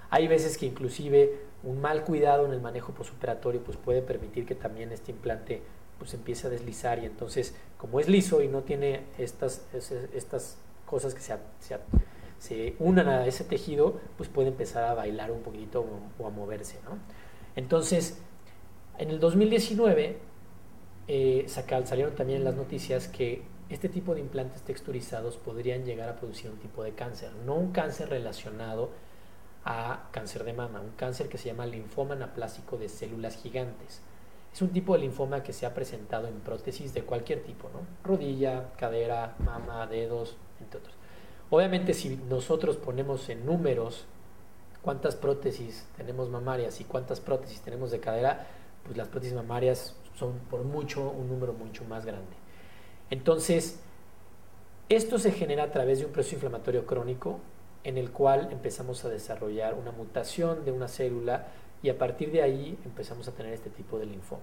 [0.09, 4.55] Hay veces que inclusive un mal cuidado en el manejo postoperatorio pues puede permitir que
[4.55, 5.63] también este implante
[6.03, 11.15] pues empieza a deslizar y entonces como es liso y no tiene estas, estas cosas
[11.15, 11.79] que se, se,
[12.41, 15.87] se unan a ese tejido, pues puede empezar a bailar un poquito
[16.19, 16.81] o, a moverse.
[16.85, 16.99] ¿no?
[17.55, 18.19] Entonces,
[18.99, 20.19] en el 2019
[21.07, 26.51] eh, salieron también las noticias que este tipo de implantes texturizados podrían llegar a producir
[26.51, 28.91] un tipo de cáncer, no un cáncer relacionado
[29.65, 34.03] a cáncer de mama, un cáncer que se llama linfoma anaplásico de células gigantes.
[34.53, 37.81] Es un tipo de linfoma que se ha presentado en prótesis de cualquier tipo, ¿no?
[38.05, 40.95] Rodilla, cadera, mama, dedos, entre otros.
[41.51, 44.07] Obviamente si nosotros ponemos en números
[44.83, 48.47] cuántas prótesis tenemos mamarias y cuántas prótesis tenemos de cadera,
[48.85, 52.37] pues las prótesis mamarias son por mucho un número mucho más grande.
[53.11, 53.81] Entonces,
[54.89, 57.41] esto se genera a través de un proceso inflamatorio crónico
[57.85, 61.47] en el cual empezamos a desarrollar una mutación de una célula
[61.83, 64.43] y a partir de ahí empezamos a tener este tipo de linfoma.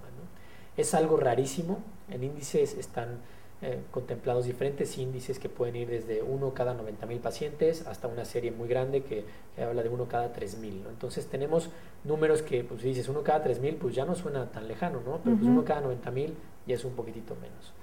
[0.78, 3.20] Es algo rarísimo, en índices están
[3.62, 8.24] eh, contemplados diferentes índices que pueden ir desde uno cada 90 mil pacientes hasta una
[8.24, 9.26] serie muy grande que,
[9.62, 10.86] habla de uno cada 3 mil.
[10.90, 11.70] Entonces tenemos
[12.06, 15.02] números que, pues si dices uno cada 3 mil, pues ya no suena tan lejano,
[15.06, 15.20] ¿no?
[15.22, 17.74] pero pues uno cada 90 mil ya es un poquitito menos.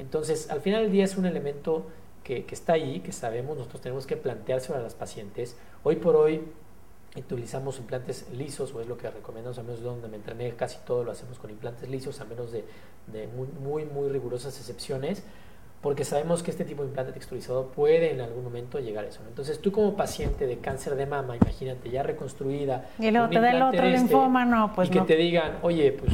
[0.00, 1.86] Entonces, al final del día es un elemento
[2.24, 5.56] que, que, está ahí, que sabemos, nosotros tenemos que planteárselo a las pacientes.
[5.84, 6.42] Hoy por hoy
[7.16, 10.78] utilizamos implantes lisos, o es lo que recomendamos, a menos de donde me entrené, casi
[10.86, 12.64] todo lo hacemos con implantes lisos, a menos de,
[13.36, 15.24] muy, muy, muy, rigurosas excepciones,
[15.82, 19.20] porque sabemos que este tipo de implante texturizado puede en algún momento llegar a eso.
[19.26, 23.50] Entonces, tú como paciente de cáncer de mama, imagínate, ya reconstruida, y luego te da
[23.50, 26.12] el otro este, linfoma, no, pues y que te digan, oye, pues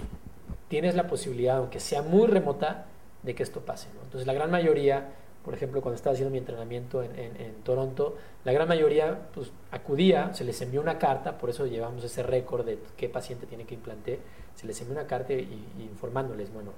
[0.69, 2.87] tienes la posibilidad, aunque sea muy remota,
[3.23, 3.89] de que esto pase.
[4.05, 5.09] Entonces, la gran mayoría
[5.47, 10.43] por ejemplo, cuando estaba haciendo mi entrenamiento en, Toronto, la gran mayoría pues, acudía, se
[10.43, 14.17] les envió una carta, por eso llevamos ese récord de qué paciente tiene que implantar,
[14.57, 16.73] se les envió una carta y, informándoles, bueno,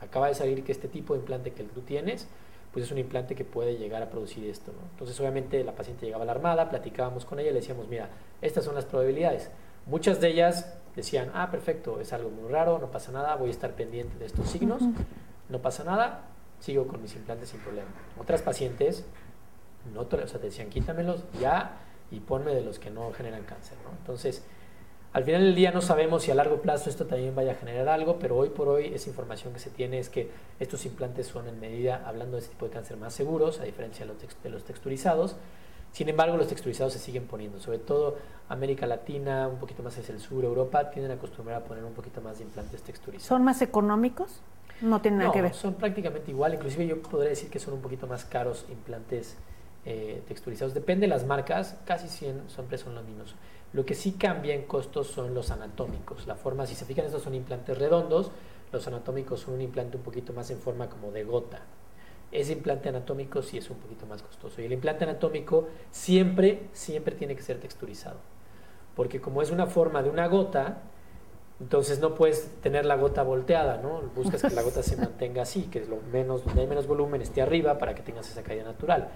[0.00, 2.26] acaba de salir que este tipo de implante que tú tienes,
[2.72, 4.72] pues es un implante que puede llegar a producir esto.
[4.90, 8.08] Entonces, obviamente, la paciente llegaba alarmada, platicábamos con ella, le decíamos, mira,
[8.42, 9.48] estas son las probabilidades.
[9.86, 13.52] Muchas de ellas decían, ah, perfecto, es algo muy raro, no pasa nada, voy a
[13.52, 14.82] estar pendiente de estos signos,
[15.48, 16.24] no pasa nada,
[16.60, 17.88] sigo con mis implantes sin problema.
[18.18, 19.04] Otras pacientes,
[19.92, 21.78] no, o sea, te decían, quítamelos ya
[22.10, 23.76] y ponme de los que no generan cáncer.
[23.84, 23.90] ¿no?
[23.98, 24.42] Entonces,
[25.12, 27.88] al final del día no sabemos si a largo plazo esto también vaya a generar
[27.88, 31.48] algo, pero hoy por hoy esa información que se tiene es que estos implantes son
[31.48, 35.36] en medida, hablando de este tipo de cáncer, más seguros, a diferencia de los, texturizados.
[35.92, 38.18] Sin embargo, los texturizados se siguen poniendo, sobre todo
[38.50, 41.94] América Latina, un poquito más hacia el sur, Europa, tienden a acostumbrar a poner un
[41.94, 43.26] poquito más de implantes texturizados.
[43.26, 44.42] ¿Son más económicos?
[44.80, 45.54] No tienen nada que ver.
[45.54, 49.36] Son prácticamente igual, inclusive yo podría decir que son un poquito más caros implantes
[49.84, 50.74] eh, texturizados.
[50.74, 53.34] Depende de las marcas, casi siempre son los mismos.
[53.72, 56.26] Lo que sí cambia en costos son los anatómicos.
[56.26, 58.30] La forma, si se fijan, estos son implantes redondos,
[58.72, 61.62] los anatómicos son un implante un poquito más en forma como de gota.
[62.30, 64.60] Ese implante anatómico sí es un poquito más costoso.
[64.60, 68.18] Y el implante anatómico siempre, siempre tiene que ser texturizado.
[68.94, 70.82] Porque como es una forma de una gota,
[71.60, 74.00] entonces no puedes tener la gota volteada, ¿no?
[74.14, 77.42] Buscas que la gota se mantenga así, que lo menos, donde hay menos volumen esté
[77.42, 79.08] arriba para que tengas esa caída natural.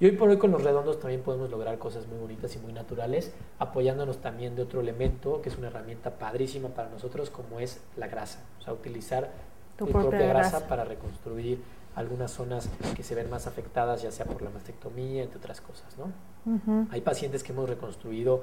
[0.00, 2.72] Y hoy por hoy con los redondos también podemos lograr cosas muy bonitas y muy
[2.72, 7.82] naturales, apoyándonos también de otro elemento que es una herramienta padrísima para nosotros, como es
[7.98, 8.40] la grasa.
[8.60, 9.30] O sea, utilizar
[9.76, 11.62] tu propia, grasa, para reconstruir
[11.94, 15.94] algunas zonas que se ven más afectadas, ya sea por la mastectomía, entre otras cosas,
[15.98, 16.86] ¿no?
[16.90, 18.42] Hay pacientes que hemos reconstruido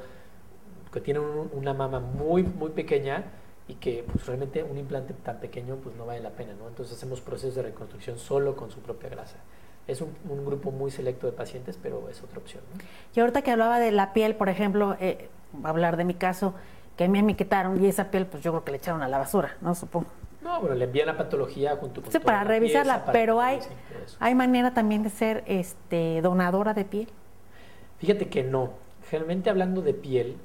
[0.94, 3.26] que tienen una mama muy, muy pequeña
[3.68, 6.68] y que pues, realmente un implante tan pequeño pues no vale la pena, ¿no?
[6.68, 9.38] Entonces hacemos procesos de reconstrucción solo con su propia grasa.
[9.88, 10.14] Es un,
[10.46, 12.62] grupo muy selecto de pacientes, pero es otra opción.
[12.74, 12.84] ¿no?
[13.16, 15.30] Y ahorita que hablaba de la piel, por ejemplo, eh,
[15.64, 16.54] hablar de mi caso,
[16.98, 19.08] que a mí me quitaron y esa piel, pues yo creo que le echaron a
[19.08, 19.76] la basura, ¿no?
[19.76, 20.08] Supongo.
[20.42, 23.60] No, bueno, le envían la patología junto con Sí, para revisarla, pero hay,
[24.20, 27.08] hay manera también de ser este, donadora de piel.
[28.00, 28.72] Fíjate que no.
[29.10, 30.38] Generalmente hablando de piel,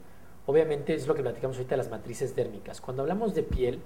[0.47, 2.81] obviamente es lo que platicamos ahorita de las matrices dérmicas.
[2.81, 3.81] Cuando hablamos de piel,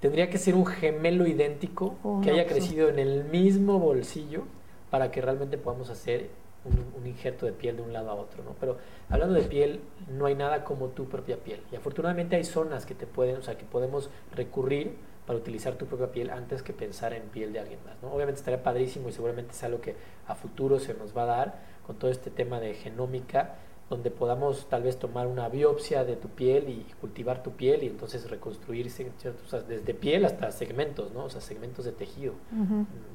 [0.00, 4.44] tendría que ser un gemelo idéntico que haya crecido en el mismo bolsillo
[4.90, 6.28] para que realmente podamos hacer
[6.64, 8.54] un, injerto de piel de un lado a otro, ¿no?
[8.60, 8.76] Pero
[9.08, 11.60] hablando de piel, no hay nada como tu propia piel.
[11.72, 14.94] Y afortunadamente hay zonas que te pueden, o sea, que podemos recurrir
[15.26, 18.12] para utilizar tu propia piel antes que pensar en piel de alguien más, ¿no?
[18.12, 19.94] Obviamente estaría padrísimo y seguramente es algo que
[20.26, 21.54] a futuro se nos va a dar
[21.86, 23.56] con todo este tema de genómica
[23.90, 27.88] donde podamos tal vez tomar una biopsia de tu piel y cultivar tu piel y
[27.88, 29.10] entonces reconstruirse
[29.68, 31.24] desde piel hasta segmentos, ¿no?
[31.24, 32.34] O sea, segmentos de tejido,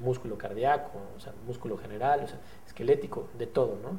[0.02, 3.98] músculo cardíaco, o sea, músculo general, o sea, esquelético, de todo, ¿no?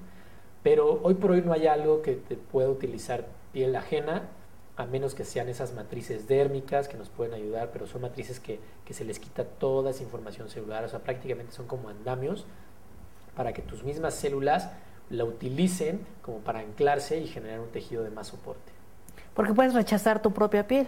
[0.62, 4.28] Pero hoy por hoy no hay algo que te pueda utilizar piel ajena,
[4.76, 8.60] a menos que sean esas matrices dérmicas que nos pueden ayudar, pero son matrices que,
[8.84, 12.44] que se les quita toda esa información celular, o sea, prácticamente son como andamios
[13.34, 14.70] para que tus mismas células
[15.10, 18.72] la utilicen como para anclarse y generar un tejido de más soporte.
[19.34, 20.86] Porque puedes rechazar tu propia piel.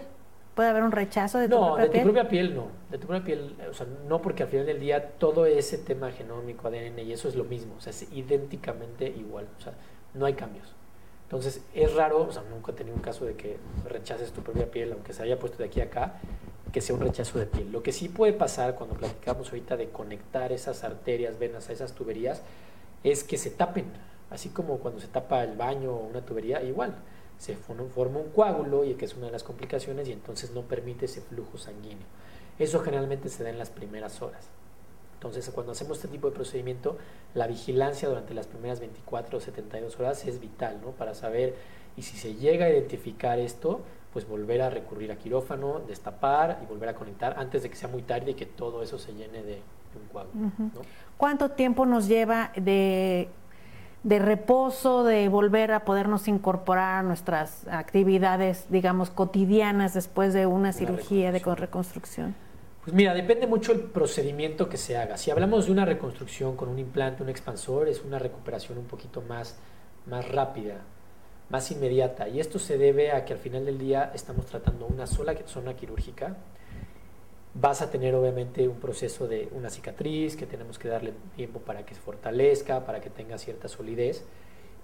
[0.55, 1.87] Puede haber un rechazo de tu propia piel.
[1.87, 2.67] No, de tu propia piel no.
[2.89, 6.11] De tu propia piel, o sea, no porque al final del día todo ese tema
[6.11, 9.73] genómico, ADN y eso es lo mismo, o sea, es idénticamente igual, o sea,
[10.13, 10.73] no hay cambios.
[11.23, 14.69] Entonces, es raro, o sea, nunca he tenido un caso de que rechaces tu propia
[14.69, 16.15] piel, aunque se haya puesto de aquí a acá,
[16.73, 17.71] que sea un rechazo de piel.
[17.71, 21.93] Lo que sí puede pasar cuando platicamos ahorita de conectar esas arterias, venas a esas
[21.93, 22.41] tuberías,
[23.03, 23.91] es que se tapen
[24.29, 26.95] así como cuando se tapa el baño o una tubería, igual,
[27.37, 31.05] se forma un coágulo y que es una de las complicaciones y entonces no permite
[31.05, 32.05] ese flujo sanguíneo.
[32.57, 34.49] Eso generalmente se da en las primeras horas.
[35.13, 36.97] Entonces, cuando hacemos este tipo de procedimiento,
[37.33, 40.91] la vigilancia durante las primeras 24 o 72 horas es vital, ¿no?
[40.91, 41.55] Para saber,
[41.97, 43.81] y si se llega a identificar esto,
[44.13, 47.89] pues volver a recurrir a quirófano, destapar y volver a conectar antes de que sea
[47.89, 49.61] muy tarde y que todo eso se llene de,
[50.33, 50.71] un.
[51.17, 53.29] ¿Cuánto tiempo nos lleva de
[54.03, 60.71] de reposo, de volver a podernos incorporar a nuestras actividades, digamos, cotidianas después de una,
[60.71, 62.35] cirugía de reconstrucción?
[62.83, 65.17] Pues mira, depende mucho el procedimiento que se haga.
[65.17, 69.21] Si hablamos de una reconstrucción con un implante, un expansor, es una recuperación un poquito
[69.21, 69.57] más,
[70.05, 70.77] más rápida,
[71.49, 72.29] más inmediata.
[72.29, 75.73] Y esto se debe a que al final del día estamos tratando una sola zona
[75.73, 76.37] quirúrgica
[77.53, 81.85] vas a tener obviamente un proceso de una cicatriz que tenemos que darle tiempo para
[81.85, 84.23] que se fortalezca, para que tenga cierta solidez,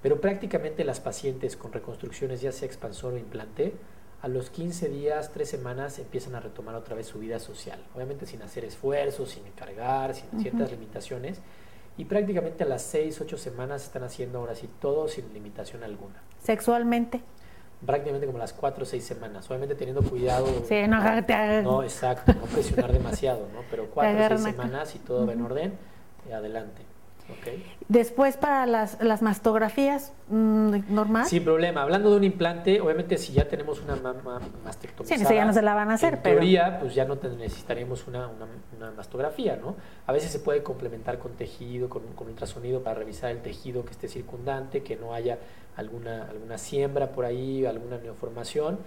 [0.01, 3.73] pero prácticamente las pacientes con reconstrucciones, ya sea expansor o implante,
[4.21, 8.25] a los 15 días, 3 semanas empiezan a retomar otra vez su vida social, obviamente
[8.25, 11.41] sin hacer esfuerzos, sin cargar, sin ciertas limitaciones,
[11.97, 16.23] y prácticamente a las 6, 8 semanas están haciendo ahora sí todo sin limitación alguna.
[16.39, 17.21] ¿Sexualmente?
[17.85, 20.47] Prácticamente como las 4 o 6 semanas, obviamente teniendo cuidado.
[20.67, 23.61] Sí, no, te no exacto, no presionar demasiado, ¿no?
[23.69, 25.73] Pero 4 o 6 semanas y todo va en orden,
[26.33, 26.85] adelante.
[27.87, 31.25] Después para las, las mastografías, mm, ¿normal?
[31.25, 31.83] Sin problema.
[31.83, 35.17] Hablando de un implante, obviamente si ya tenemos una mama mastectomía.
[35.17, 38.27] Sí, ya no se la van a hacer, en teoría, pues ya no necesitaríamos una,
[38.27, 39.75] una, mastografía, ¿no?
[40.07, 43.91] A veces se puede complementar con tejido, con, con, ultrasonido para revisar el tejido que
[43.91, 45.37] esté circundante, que no haya
[45.75, 48.77] alguna, alguna siembra por ahí, alguna neoformación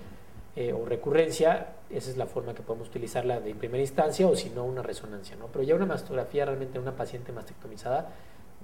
[0.57, 1.74] eh, o recurrencia.
[1.91, 5.36] Esa es la forma que podemos utilizarla de primera instancia o si no una resonancia,
[5.36, 5.47] ¿no?
[5.47, 8.11] Pero ya una mastografía realmente en una paciente mastectomizada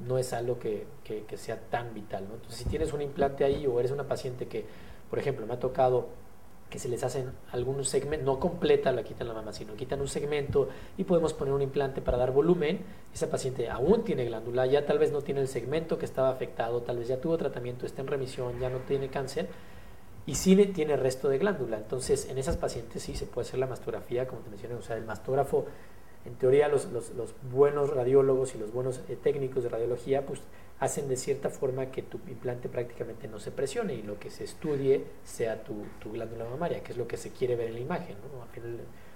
[0.06, 0.86] no es algo que,
[1.36, 2.24] sea tan vital.
[2.24, 4.64] Entonces, si tienes un implante ahí o eres una paciente que,
[5.08, 6.08] por ejemplo, me ha tocado
[6.74, 10.08] que se les hacen algunos segmentos, no completa la quitan la mamá, sino quitan un
[10.08, 10.68] segmento
[10.98, 12.80] y podemos poner un implante para dar volumen.
[13.14, 16.82] Esa paciente aún tiene glándula, ya tal vez no tiene el segmento que estaba afectado,
[16.82, 19.46] tal vez ya tuvo tratamiento, está en remisión, ya no tiene cáncer
[20.26, 21.76] y sí tiene resto de glándula.
[21.76, 24.96] Entonces, en esas pacientes sí se puede hacer la mastografía, como te mencioné, o sea,
[24.96, 25.66] el mastógrafo
[26.24, 30.40] en teoría los, los, buenos radiólogos y los buenos eh, técnicos de radiología pues
[30.84, 34.44] hacen de cierta forma que tu implante prácticamente no se presione y lo que se
[34.44, 37.80] estudie sea tu, tu glándula mamaria, que es lo que se quiere ver en la
[37.80, 38.16] imagen.
[38.32, 38.44] ¿no?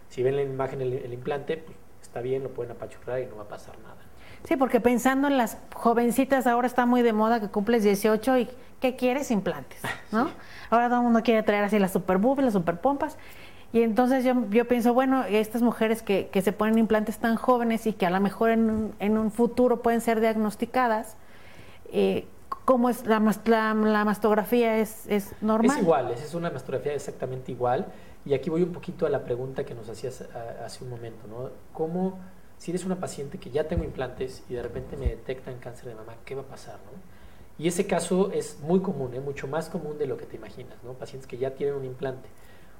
[0.09, 3.37] si ven en la imagen el, implante, pues está bien, lo pueden apachurrar y no
[3.37, 3.97] va a pasar nada.
[4.45, 8.49] Sí, porque pensando en las jovencitas, ahora está muy de moda que cumples 18 y
[8.81, 9.31] ¿qué quieres?
[9.31, 9.81] Implantes,
[10.13, 10.31] ¿no?
[10.71, 13.19] Ahora todo el mundo quiere traer así las super las super pompas
[13.73, 17.87] y entonces yo, yo pienso, bueno, estas mujeres que, que, se ponen implantes tan jóvenes
[17.87, 21.17] y que a lo mejor en, en un futuro pueden ser diagnosticadas,
[21.93, 22.27] eh,
[22.65, 24.79] ¿cómo es la, la, la mastografía?
[24.79, 25.77] ¿Es, ¿Es normal?
[25.77, 27.87] Es igual, es una mastografía exactamente igual.
[28.25, 30.23] Y aquí voy un poquito a la pregunta que nos hacías
[30.65, 31.51] hace un momento, ¿no?
[31.73, 32.19] ¿Cómo,
[32.59, 35.95] si eres una paciente que ya tengo implantes y de repente me detectan cáncer de
[35.95, 37.63] mama, qué va a pasar, no?
[37.63, 39.21] Y ese caso es muy común, ¿eh?
[39.21, 40.93] mucho más común de lo que te imaginas, ¿no?
[40.93, 42.29] Pacientes que ya tienen un implante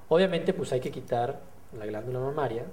[0.09, 1.39] Obviamente, pues hay que quitar
[1.77, 2.65] la glándula mamaria.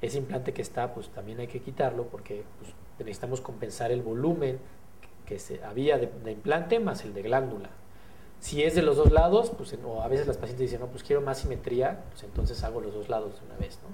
[0.00, 4.58] Ese implante que está, pues también hay que quitarlo porque pues, necesitamos compensar el volumen
[5.26, 7.70] que se había de, implante más el de glándula.
[8.40, 11.04] Si es de los dos lados, pues o a veces las pacientes dicen, no, pues
[11.04, 13.88] quiero más simetría, pues entonces hago los dos lados de una vez, ¿no?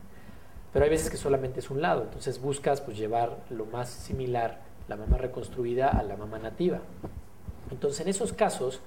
[0.73, 4.61] Pero hay veces que solamente es un lado, entonces buscas pues llevar lo más similar
[4.89, 6.81] la mama reconstruida a la mama nativa.
[7.71, 8.81] Entonces en esos casos,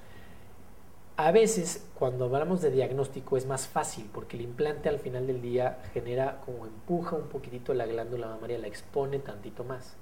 [1.16, 5.40] a veces, cuando hablamos de diagnóstico, es más fácil porque el implante al final del
[5.40, 9.94] día genera como empuja un poquitito la glándula mamaria, la expone tantito más.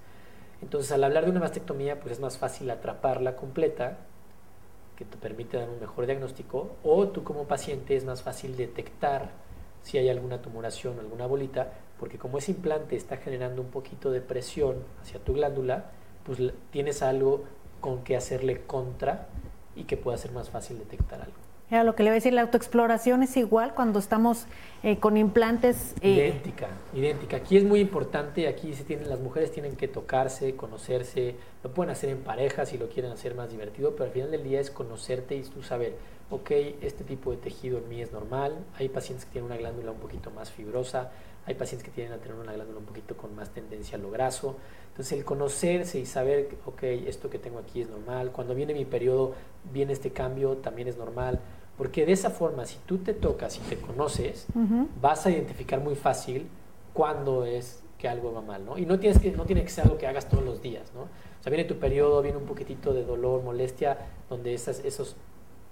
[0.63, 3.99] Entonces, al hablar de una mastectomía, pues es más fácil atraparla completa,
[4.97, 9.31] que te permite dar un mejor diagnóstico, o tú como paciente es más fácil detectar
[9.83, 14.11] si hay alguna tumoración o alguna bolita, porque como ese implante está generando un poquito
[14.11, 15.91] de presión hacia tu glándula,
[16.25, 16.39] pues
[16.71, 17.45] tienes algo
[17.81, 19.29] con que hacerle contra
[19.75, 21.50] y que pueda ser más fácil detectar algo.
[21.71, 24.47] Ya, lo que le voy a decir, la autoexploración es igual cuando estamos
[24.83, 25.95] eh, con implantes.
[26.01, 27.37] Eh, idéntica, idéntica.
[27.37, 31.93] Aquí es muy importante, aquí se tienen, las mujeres tienen que tocarse, conocerse, lo pueden
[31.93, 34.73] hacer en pareja si lo quieren hacer más divertido, pero al final del día es
[34.73, 35.95] conocerte y tú saber,
[36.31, 36.51] ok,
[36.81, 40.01] este tipo de tejido en mí es normal, hay pacientes que tienen una glándula un
[40.01, 41.12] poquito más fibrosa,
[41.47, 44.11] hay pacientes que tienen a tener una glándula un poquito con más tendencia a lo
[44.11, 44.57] graso.
[44.89, 48.85] Entonces el conocerse y saber, ok, esto que tengo aquí es normal, cuando viene mi
[48.85, 49.35] periodo
[49.73, 51.41] viene este cambio, también es normal.
[51.81, 54.47] Porque de esa forma, si tú te tocas y te conoces,
[55.01, 56.47] vas a identificar muy fácil
[56.93, 58.76] cuándo es que algo va mal, ¿no?
[58.76, 61.05] Y no, tienes que, no tiene que ser algo que hagas todos los días, ¿no?
[61.05, 63.97] O sea, viene tu periodo, viene un poquitito de dolor, molestia,
[64.28, 65.16] donde esas, esos,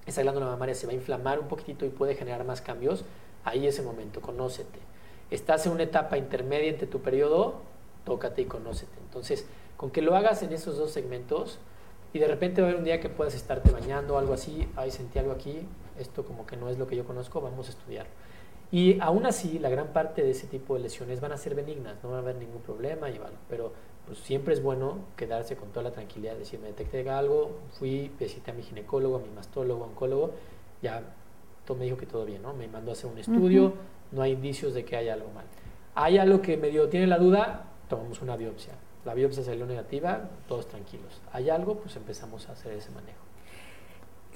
[0.06, 3.04] esa glándula mamaria se va a inflamar un poquitito y puede generar más cambios.
[3.44, 4.78] Ahí ese momento, conócete
[5.30, 7.56] estás en una etapa intermedia entre tu periodo,
[8.04, 8.98] tócate y conócete.
[9.04, 9.46] Entonces,
[9.76, 11.58] con que lo hagas en esos dos segmentos
[12.12, 14.66] y de repente va a haber un día que puedas estarte bañando o algo así,
[14.76, 15.60] ay, sentí algo aquí,
[15.98, 18.12] esto como que no es lo que yo conozco, vamos a estudiarlo.
[18.70, 22.02] Y aún así, la gran parte de ese tipo de lesiones van a ser benignas,
[22.02, 23.18] no va a haber ningún problema, y
[23.48, 23.72] pero
[24.06, 28.50] pues siempre es bueno quedarse con toda la tranquilidad, decir, me detecté algo, fui, visité
[28.50, 30.32] a mi ginecólogo, a mi mastólogo, oncólogo,
[30.82, 31.02] ya
[31.66, 32.54] todo me dijo que todo bien, ¿no?
[32.54, 33.74] Me mandó a hacer un estudio,
[34.12, 35.44] no hay indicios de que haya algo mal.
[35.94, 38.74] Hay algo que medio tiene la duda, tomamos una biopsia.
[39.04, 41.20] La biopsia salió negativa, todos tranquilos.
[41.32, 43.27] Hay algo, pues empezamos a hacer ese manejo.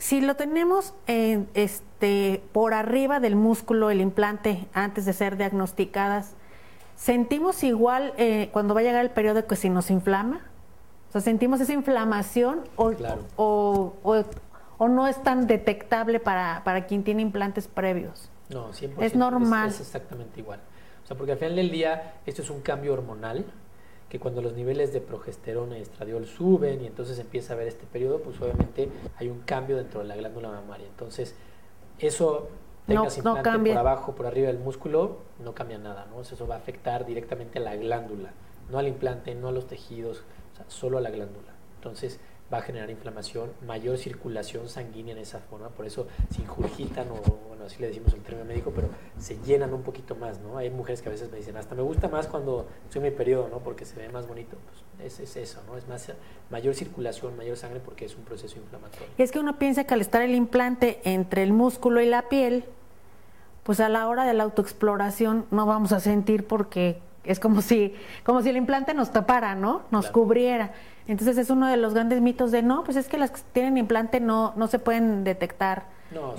[0.02, 6.34] Si lo tenemos este, por arriba del músculo, el implante, antes de ser diagnosticadas,
[6.96, 10.40] ¿sentimos igual eh, cuando va a llegar el periodo que si nos inflama?
[11.08, 12.92] O sea, ¿sentimos esa inflamación o,
[13.36, 13.94] o,
[14.78, 18.28] o, no es tan detectable para, para quien tiene implantes previos?
[18.48, 18.94] No, 100%.
[18.98, 19.68] Es normal.
[19.68, 20.58] Es, exactamente igual.
[21.04, 23.44] O sea, porque al final del día esto es un cambio hormonal
[24.12, 27.86] que cuando los niveles de progesterona y estradiol suben y entonces empieza a haber este
[27.86, 30.86] periodo, pues obviamente hay un cambio dentro de la glándula mamaria.
[30.86, 31.34] Entonces,
[31.98, 32.50] eso
[32.86, 36.20] tengas no, implante por abajo, por arriba del músculo, no cambia nada, ¿no?
[36.20, 38.32] Eso va a afectar directamente a la glándula,
[38.70, 40.18] no al implante, no a los tejidos,
[40.52, 41.54] o sea, solo a la glándula.
[41.76, 42.20] Entonces,
[42.52, 47.48] va a generar inflamación, mayor circulación sanguínea en esa forma, por eso se ingurgitan o,
[47.48, 48.88] bueno, así le decimos el término médico, pero
[49.18, 50.58] se llenan un poquito más, ¿no?
[50.58, 53.16] Hay mujeres que a veces me dicen, hasta me gusta más cuando estoy en mi
[53.16, 53.60] periodo, ¿no?
[53.60, 54.56] Porque se ve más bonito.
[54.98, 55.76] Pues es, eso, ¿no?
[55.76, 56.12] Es más
[56.50, 59.08] mayor circulación, mayor sangre porque es un proceso inflamatorio.
[59.16, 62.28] Y es que uno piensa que al estar el implante entre el músculo y la
[62.28, 62.64] piel,
[63.62, 67.94] pues a la hora de la autoexploración no vamos a sentir porque es como si,
[68.24, 69.82] como si el implante nos tapara, ¿no?
[69.90, 70.72] Nos cubriera.
[71.06, 73.76] Entonces es uno de los grandes mitos de no, pues es que las que tienen
[73.76, 75.86] implante no, no se pueden detectar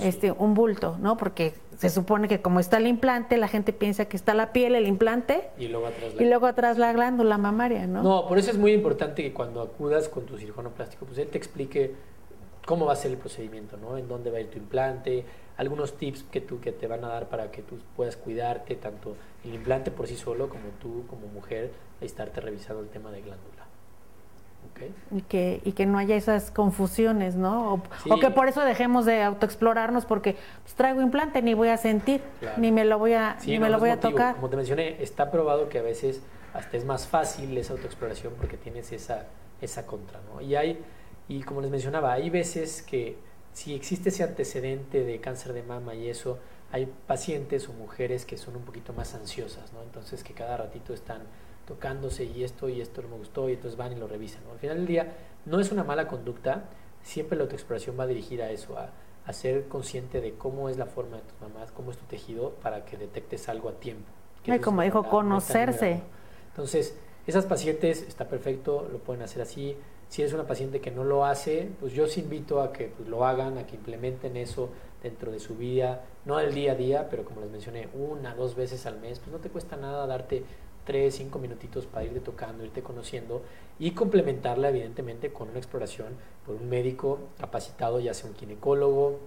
[0.00, 1.16] este, un bulto, ¿no?
[1.16, 4.74] Porque se supone que como está el implante, la gente piensa que está la piel,
[4.74, 8.02] el implante, y luego atrás la, y luego atrás la glándula mamaria, ¿no?
[8.02, 11.28] No, por eso es muy importante que cuando acudas con tu cirujano plástico, pues él
[11.28, 11.94] te explique
[12.64, 13.98] cómo va a ser el procedimiento, ¿no?
[13.98, 15.24] En dónde va a ir tu implante,
[15.56, 19.16] algunos tips que tú que te van a dar para que tú puedas cuidarte tanto
[19.44, 23.22] el implante por sí solo como tú como mujer estarte revisando el tema de
[24.74, 25.02] glándula.
[25.10, 27.82] Y, que, y que no haya esas confusiones, ¿no?
[28.08, 32.20] O, que por eso dejemos de autoexplorarnos porque pues, traigo implante, ni voy a sentir,
[32.56, 34.34] ni me lo voy a, ni me lo voy a tocar.
[34.34, 36.20] Como te mencioné, está probado que a veces
[36.52, 39.26] hasta es más fácil esa autoexploración porque tienes esa,
[39.60, 40.40] esa contra, ¿no?
[40.40, 40.78] Y hay,
[41.28, 43.16] y como les mencionaba, hay veces que
[43.52, 46.38] si existe ese antecedente de cáncer de mama y eso,
[46.72, 49.82] hay pacientes o mujeres que son un poquito más ansiosas, ¿no?
[49.82, 51.22] Entonces que cada ratito están
[51.66, 54.42] tocándose y esto y esto no me gustó y entonces van y lo revisan.
[54.50, 55.14] Al final del día
[55.46, 56.64] no es una mala conducta,
[57.02, 58.90] siempre la autoexploración va dirigida a eso, a,
[59.26, 62.50] a, ser consciente de cómo es la forma de tus mamás, cómo es tu tejido
[62.62, 64.10] para que detectes algo a tiempo.
[64.42, 66.02] Que como dijo, conocerse.
[66.48, 66.94] Entonces,
[67.26, 69.76] esas pacientes está perfecto, lo pueden hacer así.
[70.08, 73.08] Si eres una paciente que no lo hace, pues yo os invito a que pues,
[73.08, 74.68] lo hagan, a que implementen eso
[75.02, 78.54] dentro de su vida, no al día a día, pero como les mencioné, una, dos
[78.54, 80.44] veces al mes, pues no te cuesta nada darte
[80.84, 83.42] tres, cinco minutitos para irte tocando, irte conociendo
[83.78, 86.14] y complementarla evidentemente con una exploración
[86.46, 89.18] por un médico capacitado, ya sea un ginecólogo,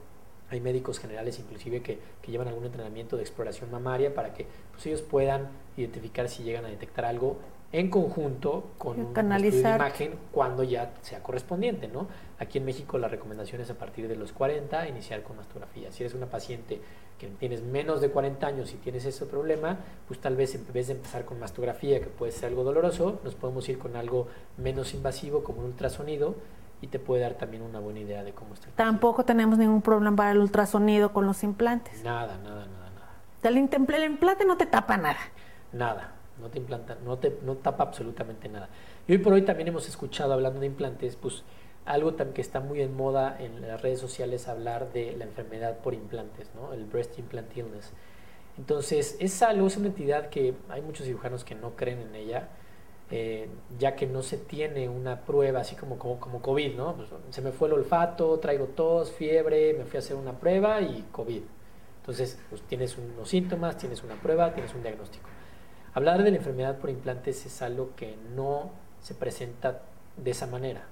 [0.50, 4.86] hay médicos generales inclusive que, que llevan algún entrenamiento de exploración mamaria para que pues,
[4.86, 7.38] ellos puedan identificar si llegan a detectar algo
[7.72, 12.08] en conjunto con un estudio de imagen cuando ya sea correspondiente, ¿no?
[12.40, 15.92] Aquí en México la recomendación es a partir de los 40 iniciar con mastografía.
[15.92, 16.80] Si eres una paciente
[17.20, 20.88] que tienes menos de 40 años y tienes ese problema, pues tal vez en vez
[20.88, 24.94] de empezar con mastografía, que puede ser algo doloroso, nos podemos ir con algo menos
[24.94, 26.36] invasivo como un ultrasonido
[26.80, 28.70] y te puede dar también una buena idea de cómo está.
[28.76, 32.04] Tampoco tenemos ningún problema para el ultrasonido con los implantes.
[32.04, 33.10] Nada, nada, nada, nada.
[33.44, 35.18] El, el implante no te tapa nada.
[35.74, 38.70] Nada, no te implanta, no te no tapa absolutamente nada.
[39.08, 41.44] Y hoy por hoy también hemos escuchado hablando de implantes, pues
[41.88, 45.94] algo que está muy en moda en las redes sociales hablar de la enfermedad por
[45.94, 46.74] implantes, ¿no?
[46.74, 47.94] el breast implant illness.
[48.58, 52.50] Entonces, es algo, es una entidad que hay muchos cirujanos que no creen en ella,
[53.10, 53.48] eh,
[53.80, 56.96] ya que no se tiene una prueba así como, como, como COVID, ¿no?
[56.96, 60.82] Pues, se me fue el olfato, traigo tos, fiebre, me fui a hacer una prueba
[60.82, 61.42] y COVID.
[62.02, 65.30] Entonces, pues tienes unos síntomas, tienes una prueba, tienes un diagnóstico.
[65.94, 68.72] Hablar de la enfermedad por implantes es algo que no
[69.02, 69.82] se presenta
[70.18, 70.84] de esa manera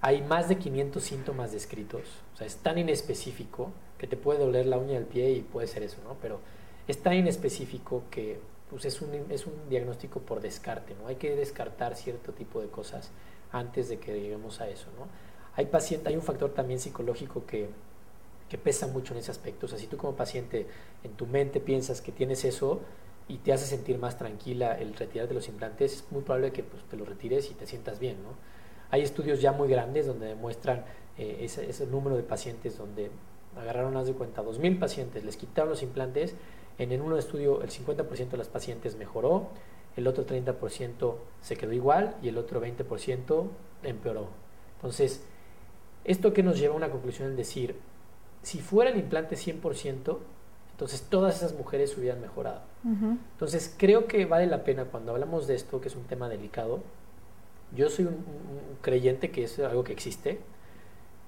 [0.00, 2.02] hay más de 500 síntomas descritos,
[2.34, 5.66] o sea, es tan inespecífico que te puede doler la uña del pie y puede
[5.66, 6.16] ser eso, ¿no?
[6.22, 6.40] Pero
[6.88, 8.40] es tan inespecífico que
[8.70, 11.08] pues, es, un, es un diagnóstico por descarte, ¿no?
[11.08, 13.10] Hay que descartar cierto tipo de cosas
[13.52, 15.06] antes de que lleguemos a eso, ¿no?
[15.54, 17.68] Hay, paciente, hay un factor también psicológico que,
[18.48, 20.66] que pesa mucho en ese aspecto, o sea, si tú como paciente
[21.04, 22.80] en tu mente piensas que tienes eso,
[23.30, 26.82] y te hace sentir más tranquila el retirarte los implantes, es muy probable que pues,
[26.84, 28.30] te los retires y te sientas bien, ¿no?
[28.90, 30.84] Hay estudios ya muy grandes donde demuestran
[31.16, 33.12] eh, ese, número de pacientes donde
[33.56, 36.34] agarraron más de cuenta 2.000 pacientes, les quitaron los implantes,
[36.78, 39.50] en el uno estudio el 50% de las pacientes mejoró,
[39.96, 43.44] el otro 30% se quedó igual y el otro 20%
[43.84, 44.26] empeoró.
[44.76, 45.24] Entonces,
[46.02, 47.76] esto que nos lleva a una conclusión es decir,
[48.42, 50.18] si fuera el implante 100%,
[50.80, 52.62] entonces todas esas mujeres hubieran mejorado.
[52.84, 56.80] Entonces, creo que vale la pena cuando hablamos de esto, que es un tema delicado,
[57.76, 58.24] yo soy un,
[58.80, 60.40] creyente que es algo que existe.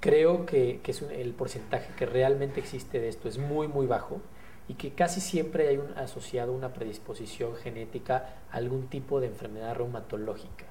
[0.01, 4.23] Creo que, es el porcentaje que realmente existe de esto es muy, muy bajo
[4.69, 9.75] y que casi siempre hay un, asociado una predisposición genética a algún tipo de enfermedad
[9.75, 10.65] reumatológica.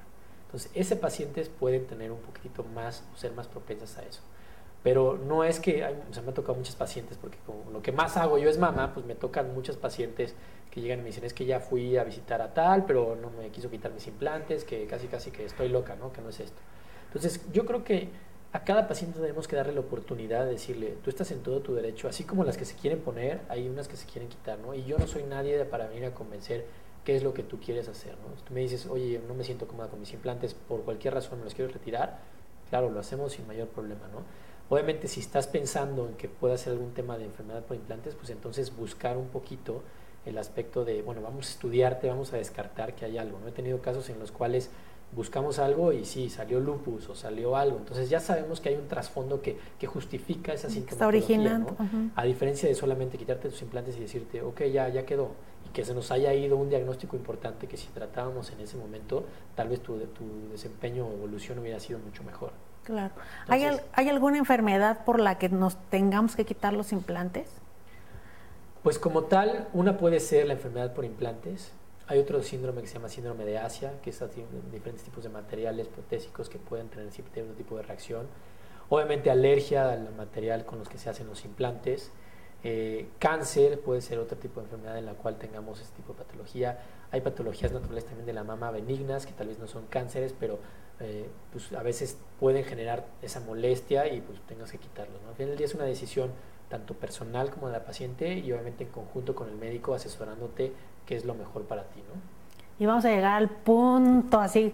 [0.46, 4.22] Entonces, ese pacientes pueden tener un poquitito más o ser más propensas a eso.
[4.82, 7.92] Pero no es que, o sea, me ha tocado muchas pacientes, porque como lo que
[7.92, 10.34] más hago yo es mamá, pues me tocan muchas pacientes
[10.70, 13.30] que llegan y me dicen, es que ya fui a visitar a tal, pero no
[13.30, 16.12] me quiso quitar mis implantes, que casi casi que estoy loca, ¿no?
[16.12, 16.58] Que no es esto.
[17.06, 18.08] Entonces, yo creo que
[18.52, 21.74] a cada paciente tenemos que darle la oportunidad de decirle, tú estás en todo tu
[21.74, 24.74] derecho, así como las que se quieren poner, hay unas que se quieren quitar, ¿no?
[24.74, 26.66] Y yo no soy nadie para venir a convencer
[27.04, 28.36] qué es lo que tú quieres hacer, ¿no?
[28.36, 31.38] Si tú me dices, oye, no me siento cómoda con mis implantes, por cualquier razón
[31.38, 32.18] me los quiero retirar,
[32.68, 34.22] claro, lo hacemos sin mayor problema, ¿no?
[34.72, 38.30] Obviamente, si estás pensando en que pueda ser algún tema de enfermedad por implantes, pues
[38.30, 39.82] entonces buscar un poquito
[40.24, 43.38] el aspecto de, bueno, vamos a estudiarte, vamos a descartar que hay algo.
[43.38, 44.70] No he tenido casos en los cuales
[45.14, 47.76] buscamos algo y sí, salió lupus o salió algo.
[47.76, 51.36] Entonces ya sabemos que hay un trasfondo que, que justifica esa sintomatología.
[51.36, 51.76] Está originando.
[52.16, 55.32] A diferencia de solamente quitarte tus implantes y decirte, ok, ya, ya quedó.
[55.68, 59.26] Y que se nos haya ido un diagnóstico importante que si tratábamos en ese momento,
[59.54, 62.52] tal vez tu, tu desempeño o evolución hubiera sido mucho mejor.
[62.84, 63.14] Claro.
[63.48, 67.48] ¿Hay, ¿Hay alguna enfermedad por la que nos tengamos que quitar los implantes?
[68.82, 71.72] Pues como tal, una puede ser la enfermedad por implantes.
[72.08, 74.20] Hay otro síndrome que se llama síndrome de Asia, que es
[74.72, 78.26] diferentes tipos de materiales protésicos que pueden tener cierto tipo de reacción.
[78.88, 82.10] Obviamente alergia al material con los que se hacen los implantes.
[82.64, 86.24] Eh, cáncer puede ser otro tipo de enfermedad en la cual tengamos este tipo de
[86.24, 86.80] patología.
[87.10, 90.58] Hay patologías naturales también de la mama benignas, que tal vez no son cánceres, pero
[91.00, 95.20] eh, pues a veces pueden generar esa molestia y pues tengas que quitarlos.
[95.22, 95.30] ¿no?
[95.30, 96.30] Al final del día es una decisión
[96.68, 100.72] tanto personal como de la paciente y obviamente en conjunto con el médico asesorándote
[101.06, 102.00] qué es lo mejor para ti.
[102.00, 102.20] ¿no?
[102.78, 104.72] Y vamos a llegar al punto así,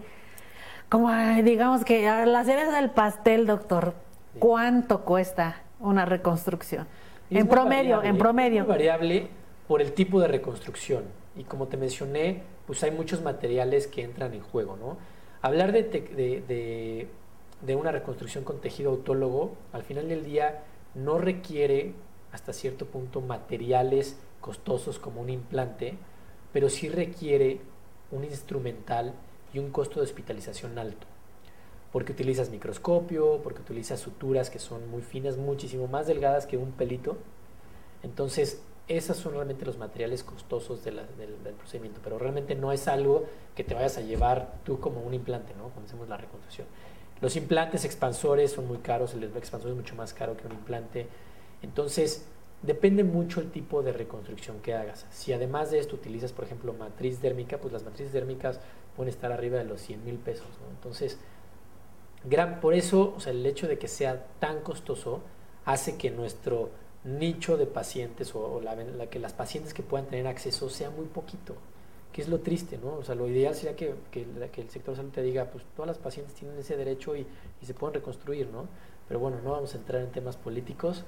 [0.88, 1.10] como
[1.42, 3.94] digamos que a las cereza del pastel, doctor.
[4.38, 6.86] ¿Cuánto cuesta una reconstrucción?
[7.30, 8.62] En promedio, en promedio.
[8.62, 9.28] Es variable
[9.66, 11.04] por el tipo de reconstrucción.
[11.36, 14.96] Y como te mencioné, pues hay muchos materiales que entran en juego, ¿no?
[15.41, 17.09] Hablar de,
[17.62, 20.64] de, una reconstrucción con tejido autólogo, al final del día,
[20.95, 21.93] no requiere
[22.32, 25.95] hasta cierto punto materiales costosos como un implante,
[26.53, 27.61] pero sí requiere
[28.11, 29.14] un instrumental
[29.53, 31.07] y un costo de hospitalización alto.
[31.93, 36.72] Porque utilizas microscopio, porque utilizas suturas que son muy finas, muchísimo más delgadas que un
[36.72, 37.16] pelito.
[38.03, 40.99] Entonces, esos son realmente los materiales costosos del,
[41.59, 45.53] procedimiento, pero realmente no es algo que te vayas a llevar tú como un implante,
[45.55, 45.64] ¿no?
[45.64, 46.66] Cuando hacemos la reconstrucción.
[47.20, 51.07] Los implantes expansores son muy caros, el expansor es mucho más caro que un implante.
[51.62, 52.24] Entonces,
[52.62, 55.07] depende mucho el tipo de reconstrucción que hagas.
[55.11, 58.61] Si además de esto utilizas, por ejemplo, matriz dérmica, pues las matrices dérmicas
[58.97, 60.70] pueden estar arriba de los 100 mil pesos, ¿no?
[60.70, 61.18] Entonces,
[62.24, 65.20] gran, por eso, o sea, el hecho de que sea tan costoso
[65.64, 66.70] hace que nuestro
[67.09, 71.54] nicho de pacientes o, la, que las pacientes que puedan tener acceso sea muy poquito,
[72.12, 72.94] que es lo triste, ¿no?
[72.94, 75.98] O sea, lo ideal sería que, que, el sector salud te diga, pues todas las
[75.98, 77.26] pacientes tienen ese derecho y,
[77.62, 78.66] se pueden reconstruir, ¿no?
[79.09, 81.04] Pero bueno, no vamos a entrar en temas políticos.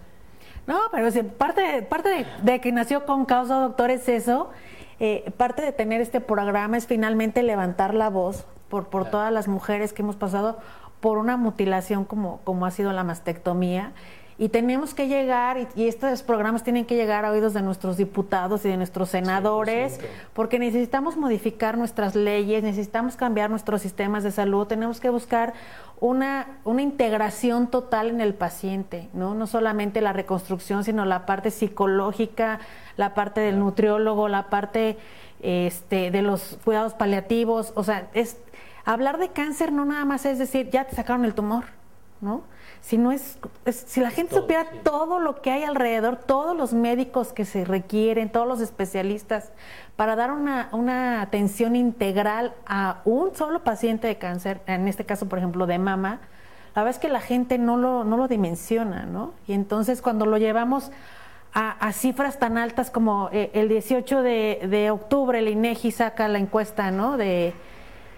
[0.66, 4.50] No, pero si parte, parte de, que nació con causa, doctor, es eso.
[4.98, 9.48] Eh, parte de tener este programa es finalmente levantar la voz por, por todas las
[9.48, 10.58] mujeres que hemos pasado
[11.00, 13.92] por una mutilación como, como ha sido la mastectomía
[14.40, 18.64] y tenemos que llegar, y, estos programas tienen que llegar a oídos de nuestros diputados
[18.64, 20.00] y de nuestros senadores,
[20.32, 25.52] porque necesitamos modificar nuestras leyes, necesitamos cambiar nuestros sistemas de salud, tenemos que buscar
[26.00, 29.34] una, una integración total en el paciente, ¿no?
[29.34, 32.60] No solamente la reconstrucción, sino la parte psicológica,
[32.96, 34.96] la parte del nutriólogo, la parte
[35.42, 38.38] este, de los cuidados paliativos, o sea, es
[38.86, 41.64] hablar de cáncer no nada más es decir, ya te sacaron el tumor,
[42.22, 42.42] ¿no?
[42.80, 47.32] Si no es, si la gente supiera todo lo que hay alrededor, todos los médicos
[47.32, 49.52] que se requieren, todos los especialistas,
[49.96, 55.28] para dar una, una atención integral a un solo paciente de cáncer, en este caso,
[55.28, 56.20] por ejemplo, de mama,
[56.74, 59.34] la verdad es que la gente no lo, no lo dimensiona, ¿no?
[59.46, 60.90] Y entonces cuando lo llevamos
[61.52, 66.38] a, cifras tan altas como eh, el 18 de, de, octubre, el INEGI saca la
[66.38, 67.16] encuesta, ¿no?
[67.16, 67.52] De,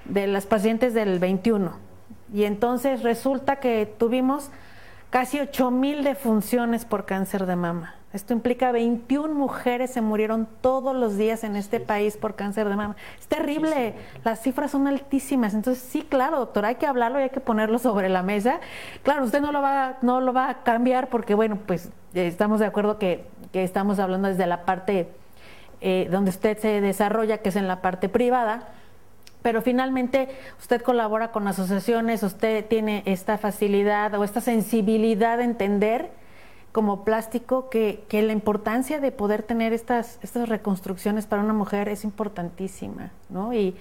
[0.04, 1.91] de las pacientes del 21
[2.32, 4.50] y entonces resulta que tuvimos
[5.10, 7.96] casi 8 mil defunciones por cáncer de mama.
[8.12, 12.76] Esto implica 21 mujeres se murieron todos los días en este país por cáncer de
[12.76, 12.96] mama.
[13.18, 15.54] Es terrible, las cifras son altísimas.
[15.54, 18.60] Entonces, sí, claro, doctor, hay que hablarlo y hay que ponerlo sobre la mesa.
[19.02, 22.60] Claro, usted no lo va, no lo va a cambiar porque, bueno, pues eh, estamos
[22.60, 25.08] de acuerdo que, que estamos hablando desde la parte
[25.80, 28.68] eh, donde usted se desarrolla, que es en la parte privada
[29.42, 30.28] pero finalmente
[30.58, 36.10] usted colabora con asociaciones, usted tiene esta facilidad o esta sensibilidad de entender
[36.72, 42.02] como plástico que, la importancia de poder tener estas, estas reconstrucciones para una mujer es
[42.02, 43.52] importantísima, ¿no?
[43.52, 43.76] Y,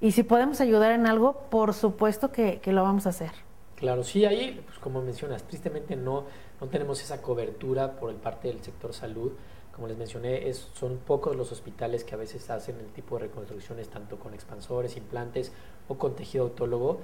[0.00, 3.32] y si podemos ayudar en algo, por supuesto que, que, lo vamos a hacer.
[3.74, 6.24] Claro, sí, ahí, pues como mencionas, tristemente no,
[6.60, 9.32] no tenemos esa cobertura por el parte del sector salud.
[9.76, 13.90] Como les mencioné, son pocos los hospitales que a veces hacen el tipo de reconstrucciones,
[13.90, 15.52] tanto con expansores, implantes
[15.86, 17.00] o con tejido autólogo,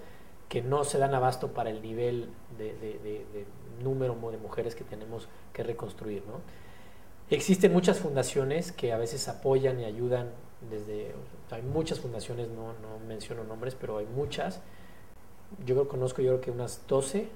[0.48, 3.46] que no se dan abasto para el nivel de, de
[3.82, 6.22] número de mujeres que tenemos que reconstruir.
[6.26, 6.40] ¿no?
[7.28, 10.30] Existen muchas fundaciones que a veces apoyan y ayudan
[10.70, 11.14] desde,
[11.50, 14.60] hay muchas fundaciones, no, no menciono nombres, pero hay muchas.
[15.66, 17.28] Yo creo, conozco yo creo que unas 12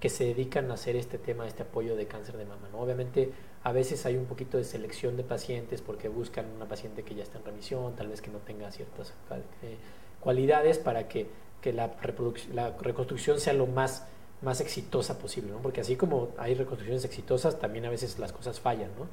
[0.00, 2.68] que se dedican a hacer este tema, este apoyo de cáncer de mama.
[2.70, 2.80] ¿no?
[2.80, 3.32] Obviamente
[3.64, 7.22] a veces hay un poquito de selección de pacientes porque buscan una paciente que ya
[7.22, 9.14] está en remisión, tal vez que no tenga ciertas
[9.62, 9.76] eh,
[10.20, 11.26] cualidades para que,
[11.60, 11.96] que la,
[12.52, 14.06] la reconstrucción sea lo más
[14.42, 15.58] más exitosa posible, ¿no?
[15.58, 19.08] Porque así como hay reconstrucciones exitosas, también a veces las cosas fallan, ¿no?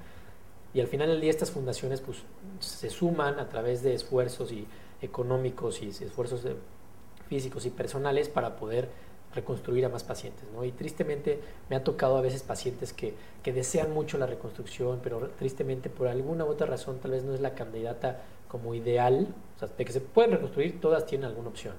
[0.74, 2.20] Y al final del día estas fundaciones pues,
[2.60, 4.68] se suman a través de esfuerzos y
[5.02, 6.46] económicos y esfuerzos
[7.28, 8.90] físicos y personales para poder
[9.34, 10.44] reconstruir a más pacientes.
[10.54, 10.64] ¿no?
[10.64, 13.14] Y tristemente me ha tocado a veces pacientes que,
[13.44, 17.34] que desean mucho la reconstrucción, pero tristemente por alguna u otra razón tal vez no
[17.34, 21.50] es la candidata como ideal, o sea, de que se pueden reconstruir, todas tienen alguna
[21.50, 21.76] opción.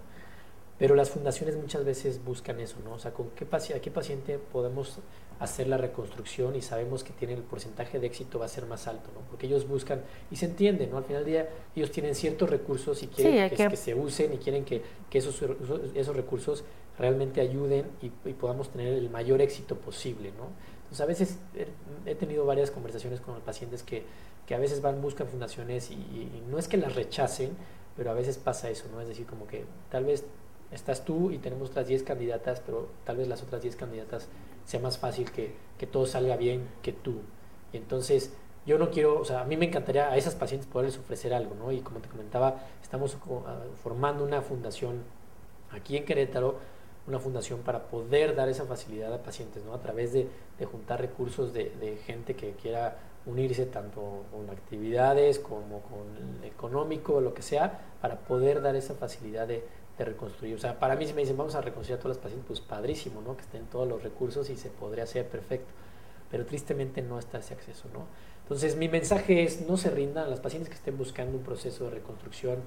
[0.78, 2.94] Pero las fundaciones muchas veces buscan eso, ¿no?
[2.94, 4.98] O sea, ¿con qué, a qué paciente podemos
[5.43, 8.86] hacer la reconstrucción y sabemos que tiene el porcentaje de éxito va a ser más
[8.86, 9.22] alto, ¿no?
[9.28, 10.99] Porque ellos buscan y se entiende, ¿no?
[10.99, 14.64] Al final del día ellos tienen ciertos recursos y quieren que, se usen y quieren
[14.64, 15.43] que, que esos,
[15.95, 16.62] esos recursos
[16.97, 20.47] realmente ayuden y, podamos tener el mayor éxito posible, ¿no?
[20.82, 21.38] Entonces a veces
[22.07, 24.05] he tenido varias conversaciones con pacientes que,
[24.47, 27.51] que a veces van, buscan fundaciones y, y no es que las rechacen,
[27.97, 29.01] pero a veces pasa eso, ¿no?
[29.01, 30.24] Es decir, como que tal vez
[30.70, 34.28] estás tú y tenemos otras 10 candidatas, pero tal vez las otras 10 candidatas
[34.64, 37.20] sea más fácil que, que, todo salga bien que tú.
[37.72, 38.32] Y entonces
[38.66, 41.54] yo no quiero, o sea, a mí me encantaría a esas pacientes poderles ofrecer algo,
[41.54, 41.72] ¿no?
[41.72, 45.02] Y como te comentaba, estamos ah, formando una fundación
[45.70, 46.56] aquí en Querétaro,
[47.06, 49.74] una fundación para poder dar esa facilidad a pacientes, ¿no?
[49.74, 52.96] A través de, de juntar recursos de, de, gente que quiera
[53.26, 59.48] unirse tanto con actividades como con económico, lo que sea, para poder dar esa facilidad
[59.48, 59.64] de,
[60.05, 60.55] reconstruir.
[60.55, 62.61] O sea, para mí si me dicen vamos a reconstruir a todos los pacientes, pues
[62.61, 63.36] padrísimo, ¿no?
[63.36, 65.72] Que estén todos los recursos y se podría hacer perfecto.
[66.30, 68.07] Pero tristemente no está ese acceso, ¿no?
[68.42, 71.90] Entonces mi mensaje es no se rindan, las pacientes que estén buscando un proceso de
[71.90, 72.59] reconstrucción,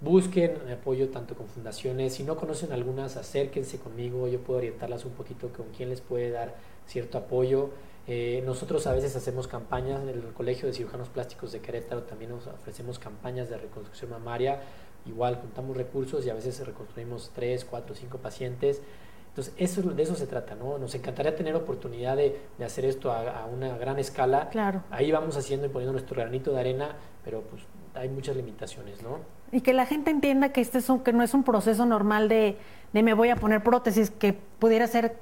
[0.00, 5.12] busquen apoyo tanto con fundaciones, si no conocen algunas, acérquense conmigo, yo puedo orientarlas un
[5.12, 6.54] poquito con quién les puede dar
[6.86, 7.70] cierto apoyo.
[8.06, 12.30] Eh, nosotros a veces hacemos campañas, en el Colegio de Cirujanos Plásticos de Querétaro también
[12.30, 14.60] nos ofrecemos campañas de reconstrucción mamaria
[15.06, 18.82] igual juntamos recursos y a veces reconstruimos tres, cuatro, cinco pacientes.
[19.28, 20.76] Entonces, eso, de eso se trata, ¿no?
[20.78, 24.48] Nos encantaría tener oportunidad de, de hacer esto a, una gran escala.
[24.50, 24.82] Claro.
[24.90, 27.62] Ahí vamos haciendo y poniendo nuestro granito de arena, pero pues
[27.94, 29.18] hay muchas limitaciones, ¿no?
[29.52, 32.28] Y que la gente entienda que este es un, que no es un proceso normal
[32.28, 32.56] de,
[32.92, 35.16] de me voy a poner prótesis, que pudiera ser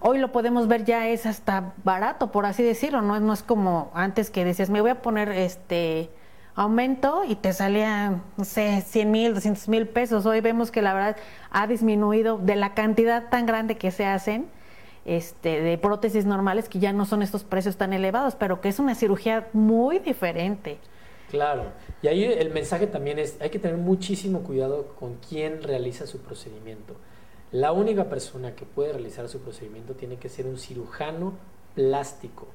[0.00, 3.90] hoy lo podemos ver ya es hasta barato, por así decirlo, no, no es como
[3.94, 6.10] antes que decías, me voy a poner este
[6.58, 10.26] aumento y te salía, no sé, 100 mil, 200 mil pesos.
[10.26, 11.16] Hoy vemos que la verdad
[11.50, 14.46] ha disminuido de la cantidad tan grande que se hacen
[15.04, 18.78] este, de prótesis normales, que ya no son estos precios tan elevados, pero que es
[18.80, 20.78] una cirugía muy diferente.
[21.30, 21.64] Claro,
[22.02, 26.18] y ahí el mensaje también es, hay que tener muchísimo cuidado con quién realiza su
[26.18, 26.96] procedimiento.
[27.52, 31.34] La única persona que puede realizar su procedimiento tiene que ser un cirujano
[31.74, 32.48] plástico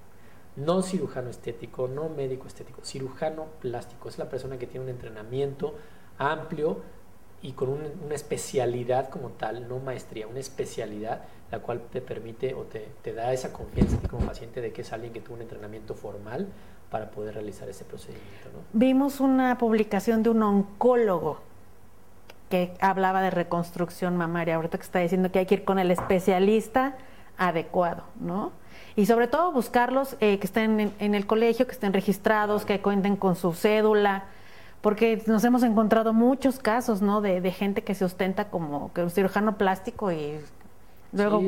[0.55, 4.09] no cirujano estético, no médico estético, cirujano plástico.
[4.09, 5.75] Es la persona que tiene un entrenamiento
[6.17, 6.81] amplio
[7.41, 12.63] y con una especialidad como tal, no maestría, una especialidad, la cual te permite o
[12.63, 16.47] te, da esa confianza como paciente de que es alguien que tuvo un entrenamiento formal
[16.89, 18.49] para poder realizar ese procedimiento.
[18.71, 21.39] Vimos una publicación de un oncólogo
[22.49, 25.91] que hablaba de reconstrucción mamaria, ahorita que está diciendo que hay que ir con el
[25.91, 26.95] especialista
[27.37, 28.53] adecuado, ¿no?
[28.95, 33.15] Y sobre todo buscarlos eh, que estén en, el colegio, que estén registrados, que cuenten
[33.15, 34.25] con su cédula,
[34.81, 37.21] porque nos hemos encontrado muchos casos, ¿no?
[37.21, 40.39] De, gente que se ostenta como que un cirujano plástico y
[41.11, 41.41] luego,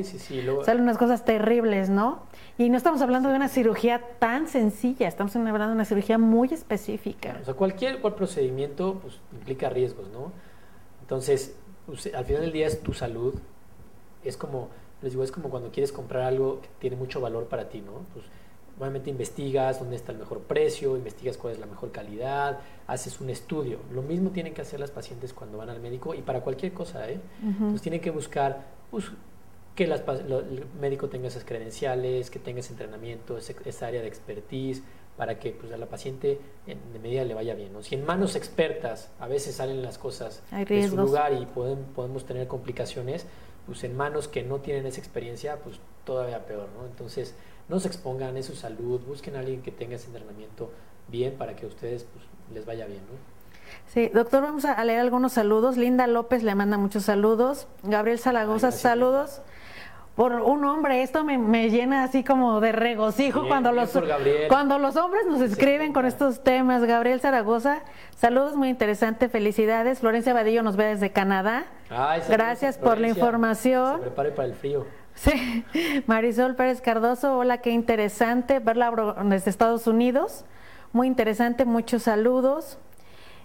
[0.64, 2.24] salen unas cosas terribles, ¿no?
[2.58, 6.48] Y no estamos hablando de una cirugía tan sencilla, estamos hablando de una cirugía muy
[6.54, 7.38] específica.
[7.41, 10.32] O sea, cualquier procedimiento pues, implica riesgos, ¿no?
[11.02, 13.36] Entonces, pues, al final del día es tu salud,
[14.24, 14.70] es como
[15.06, 18.06] les digo, es como cuando quieres comprar algo que tiene mucho valor para ti, ¿no?
[18.12, 18.26] Pues
[18.80, 23.30] obviamente investigas dónde está el mejor precio, investigas cuál es la mejor calidad, haces un
[23.30, 23.80] estudio.
[23.93, 27.08] Lo mismo tienen que hacer las pacientes cuando van al médico y para cualquier cosa,
[27.08, 27.20] ¿eh?
[27.43, 29.06] Entonces tienen que buscar pues,
[29.76, 34.82] que el médico tenga esas credenciales, que tenga ese entrenamiento, esa área de expertise,
[35.18, 37.72] para que pues, a la paciente en, de medida le vaya bien.
[37.72, 37.84] ¿no?
[37.84, 42.47] Si en manos expertas a veces salen las cosas de su lugar y podemos tener
[42.47, 43.26] complicaciones,
[43.66, 46.86] pues en manos que no tienen esa experiencia, pues todavía peor, ¿no?
[46.86, 47.36] Entonces,
[47.68, 50.72] no se expongan, es su salud, busquen a alguien que tenga ese entrenamiento
[51.07, 53.36] bien para que a ustedes pues, les vaya bien, ¿no?
[53.88, 55.78] Sí, doctor, vamos a leer algunos saludos.
[55.78, 57.68] Linda López le manda muchos saludos.
[57.84, 59.41] Gabriel Zaragoza, saludos.
[60.16, 63.91] Por un hombre, esto me, llena así como de regocijo cuando, los,
[64.47, 66.86] cuando los hombres nos escriben con estos temas.
[66.86, 67.82] Gabriel Zaragoza,
[68.16, 69.99] saludos muy interesante, felicidades.
[69.99, 71.66] Florencia Vadillo nos ve desde Canadá.
[72.30, 73.97] Gracias por la información.
[73.97, 74.86] Se prepare para el frío.
[75.16, 75.66] Sí,
[76.07, 80.45] Marisol Pérez Cardoso, hola, qué interesante verla desde Estados Unidos.
[80.93, 82.78] Muy interesante, muchos saludos.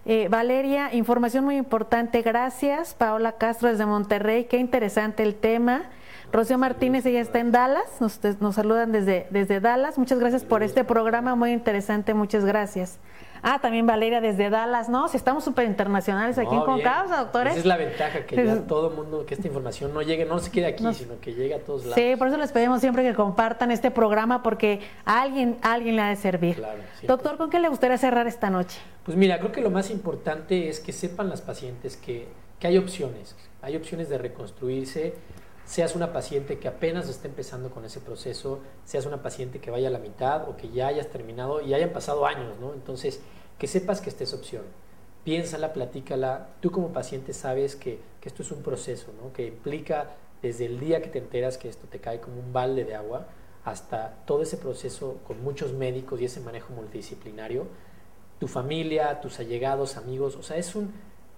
[0.07, 2.95] Eh, Valeria, información muy importante, gracias.
[2.95, 5.91] Paola Castro desde Monterrey, qué interesante el tema.
[6.33, 9.99] Rocío Martínez, ella está en Dallas, nos, nos saludan desde, desde Dallas.
[9.99, 12.99] Muchas gracias por este programa, muy interesante, muchas gracias.
[13.43, 15.09] Ah, también Valeria desde Dallas, ¿no?
[15.09, 17.53] Si estamos súper internacionales aquí en Concausa, doctores.
[17.53, 20.39] Esa es la ventaja, que ya todo el mundo, que esta información no llegue, no
[20.39, 21.95] se quede aquí, sino que llegue a todos lados.
[21.95, 26.03] Sí, por eso les pedimos siempre que compartan este programa, porque a alguien, alguien le
[26.03, 26.57] ha de servir.
[26.57, 28.79] Claro, Doctor, ¿con qué le gustaría cerrar esta noche?
[29.05, 32.29] Pues mira, creo que lo más importante es que sepan las pacientes que,
[32.59, 35.15] que hay opciones, hay opciones de reconstruirse,
[35.71, 39.87] seas una paciente que apenas está empezando con ese proceso, seas una paciente que vaya
[39.87, 42.75] a la mitad o que ya hayas terminado y hayan pasado años, ¿no?
[42.75, 43.21] Entonces,
[43.57, 44.65] que sepas que esta es opción.
[45.23, 46.49] Piénsala, platícala.
[46.59, 49.33] Tú como paciente sabes que, esto es un proceso, ¿no?
[49.33, 52.85] Que implica desde el día que te enteras que esto te cae como un balde
[52.85, 53.29] de agua
[53.65, 57.69] hasta todo ese proceso con muchos médicos y ese manejo multidisciplinario,
[58.41, 60.93] tu familia, tus allegados, amigos, o sea, es, un,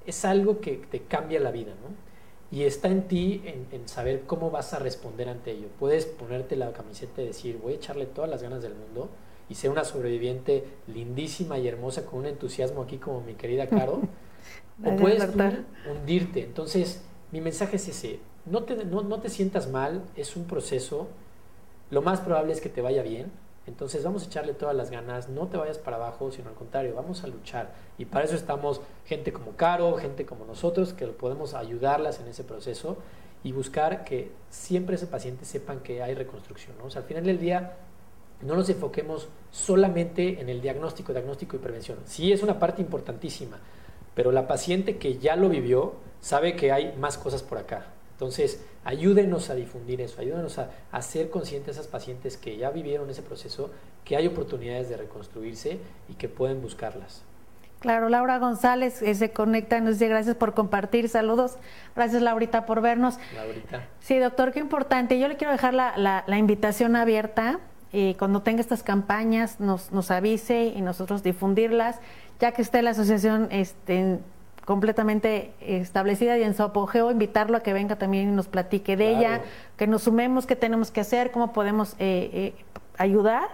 [0.07, 2.12] es algo que te cambia la vida, ¿no?
[2.53, 5.69] Y está en ti en, saber cómo vas a responder ante ello.
[5.81, 9.09] Puedes ponerte la camiseta y decir, voy a echarle todas las ganas del mundo
[9.49, 14.03] y ser una sobreviviente lindísima y hermosa con un entusiasmo aquí como mi querida Caro,
[14.85, 15.27] o puedes
[15.91, 16.45] hundirte.
[16.45, 21.09] Entonces, mi mensaje es ese, no te, no, no te sientas mal, es un proceso,
[21.91, 23.33] lo más probable es que te vaya bien,
[23.67, 26.95] entonces vamos a echarle todas las ganas, no te vayas para abajo, sino al contrario,
[26.95, 27.73] vamos a luchar.
[27.97, 32.43] Y para eso estamos gente como Caro, gente como nosotros, que podemos ayudarlas en ese
[32.43, 32.97] proceso
[33.45, 36.75] y buscar que siempre ese paciente sepan que hay reconstrucción.
[36.85, 37.77] O sea, al final del día
[38.43, 41.99] no nos enfoquemos solamente en el diagnóstico, diagnóstico y prevención.
[42.05, 43.59] Sí es una parte importantísima,
[44.15, 47.87] pero la paciente que ya lo vivió sabe que hay más cosas por acá.
[48.13, 53.11] Entonces, ayúdenos a difundir eso, ayúdenos a, hacer conscientes a esas pacientes que ya vivieron
[53.11, 53.71] ese proceso,
[54.05, 57.23] que hay oportunidades de reconstruirse y que pueden buscarlas.
[57.81, 61.57] Claro, Laura González eh, se conecta, nos dice gracias por compartir, saludos,
[61.97, 63.19] gracias Laurita por vernos.
[63.35, 63.89] Laurita.
[63.99, 65.19] Sí, doctor, qué importante.
[65.19, 67.59] Yo le quiero dejar la, invitación abierta
[67.93, 71.99] y cuando tenga estas campañas nos, nos avise y nosotros difundirlas,
[72.39, 74.21] ya que esté la asociación este,
[74.65, 79.17] completamente establecida y en su apogeo, invitarlo a que venga también y nos platique de
[79.17, 79.41] ella,
[79.77, 82.55] que nos sumemos qué tenemos que hacer, cómo podemos eh, eh,
[82.97, 83.49] ayudar.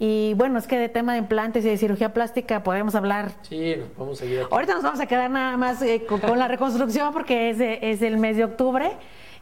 [0.00, 3.32] Y bueno, es que de tema de implantes y de cirugía plástica podemos hablar.
[3.42, 4.46] Sí, nos podemos seguir.
[4.48, 8.16] Ahorita nos vamos a quedar nada más eh, con, la reconstrucción porque es, es el
[8.18, 8.92] mes de octubre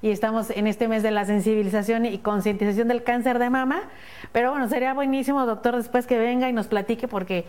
[0.01, 3.83] y estamos en este mes de la sensibilización y concientización del cáncer de mama.
[4.33, 7.45] Pero bueno, sería buenísimo, doctor, después que venga y nos platique porque,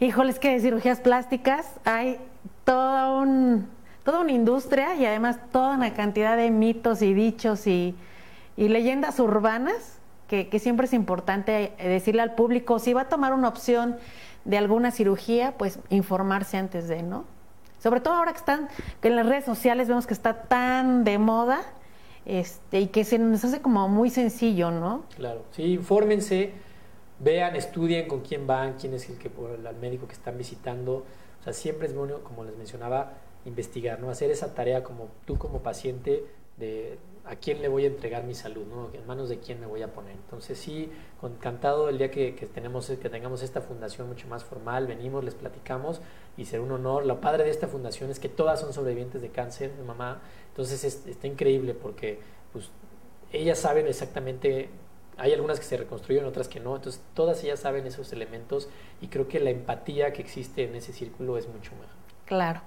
[0.00, 2.18] híjoles, que de cirugías plásticas hay
[2.64, 3.68] toda, un,
[4.04, 7.94] toda una industria y además toda una cantidad de mitos y dichos y,
[8.56, 13.96] leyendas urbanas que, siempre es importante decirle al público, si va a tomar una opción
[14.44, 17.24] de alguna cirugía, pues informarse antes de, ¿no?
[17.78, 18.68] Sobre todo ahora que están,
[19.00, 21.60] que en las redes sociales vemos que está tan de moda,
[22.24, 25.04] este, y que se nos hace como muy sencillo, ¿no?
[25.16, 26.52] Claro, sí, infórmense,
[27.18, 31.04] vean, estudien con quién van, quién es el que el médico que están visitando,
[31.46, 33.14] sea, siempre es bueno, como les mencionaba,
[33.44, 34.10] investigar, ¿no?
[34.10, 36.24] Hacer esa tarea como tú como paciente
[36.56, 38.90] de a quién le voy a entregar mi salud, ¿no?
[38.92, 40.12] En manos de quién me voy a poner.
[40.12, 40.90] Entonces sí,
[41.22, 46.00] encantado el día que, tenemos, que tengamos esta fundación mucho más formal, venimos, les platicamos
[46.36, 47.04] y será un honor.
[47.06, 50.84] Lo padre de esta fundación es que todas son sobrevivientes de cáncer de mamá, entonces
[50.84, 52.20] está increíble porque
[52.52, 52.70] pues,
[53.32, 54.68] ellas saben exactamente
[55.18, 58.68] hay algunas que se reconstruyen, otras que no, entonces todas ellas saben esos elementos
[59.00, 61.96] y creo que la empatía que existe en ese círculo es mucho mejor.
[62.26, 62.60] Claro.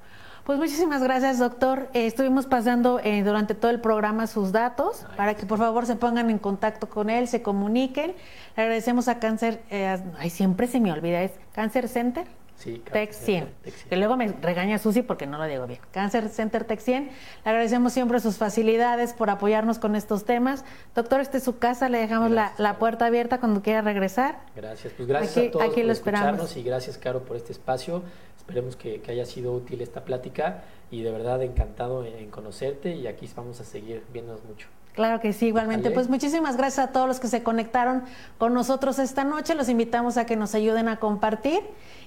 [0.45, 1.89] Pues muchísimas gracias, doctor.
[1.93, 5.95] Eh, estuvimos pasando eh, durante todo el programa sus datos para que por favor se
[5.95, 8.15] pongan en contacto con él, se comuniquen.
[8.55, 12.25] Le agradecemos a Cáncer, eh, ay, siempre se me olvida, es Cáncer Center.
[12.59, 13.49] Sí, Tech 100.
[13.89, 15.79] Que luego me regaña Susi porque no lo digo bien.
[15.91, 17.05] Cáncer Center Tech 100.
[17.05, 17.11] Le
[17.45, 20.65] agradecemos siempre sus facilidades por apoyarnos con estos temas.
[20.93, 24.39] Doctor, este es su casa, le dejamos la, puerta abierta cuando quiera regresar.
[24.57, 28.03] Gracias, pues gracias a todos por escucharnos y gracias, Caro, por este espacio.
[28.37, 33.29] Esperemos que, haya sido útil esta plática y de verdad encantado en conocerte y aquí
[33.37, 34.67] vamos a seguir viéndonos mucho.
[34.99, 35.91] Claro que sí, igualmente.
[35.91, 38.03] Pues muchísimas gracias a todos los que se conectaron
[38.37, 39.55] con nosotros esta noche.
[39.55, 41.61] Los invitamos a que nos ayuden a compartir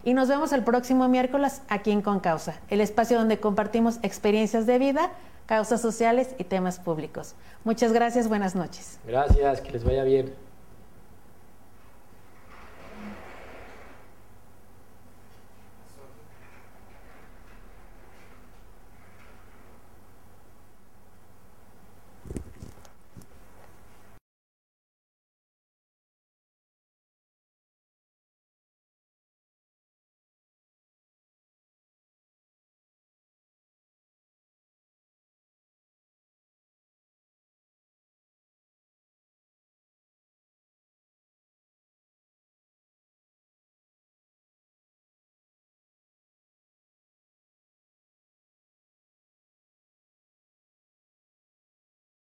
[0.04, 4.78] y nos vemos el próximo miércoles aquí en Concausa, el espacio donde compartimos experiencias de
[4.78, 5.10] vida,
[5.46, 7.34] causas sociales y temas públicos.
[7.64, 8.98] Muchas gracias, buenas noches.
[9.06, 10.34] Gracias, que les vaya bien.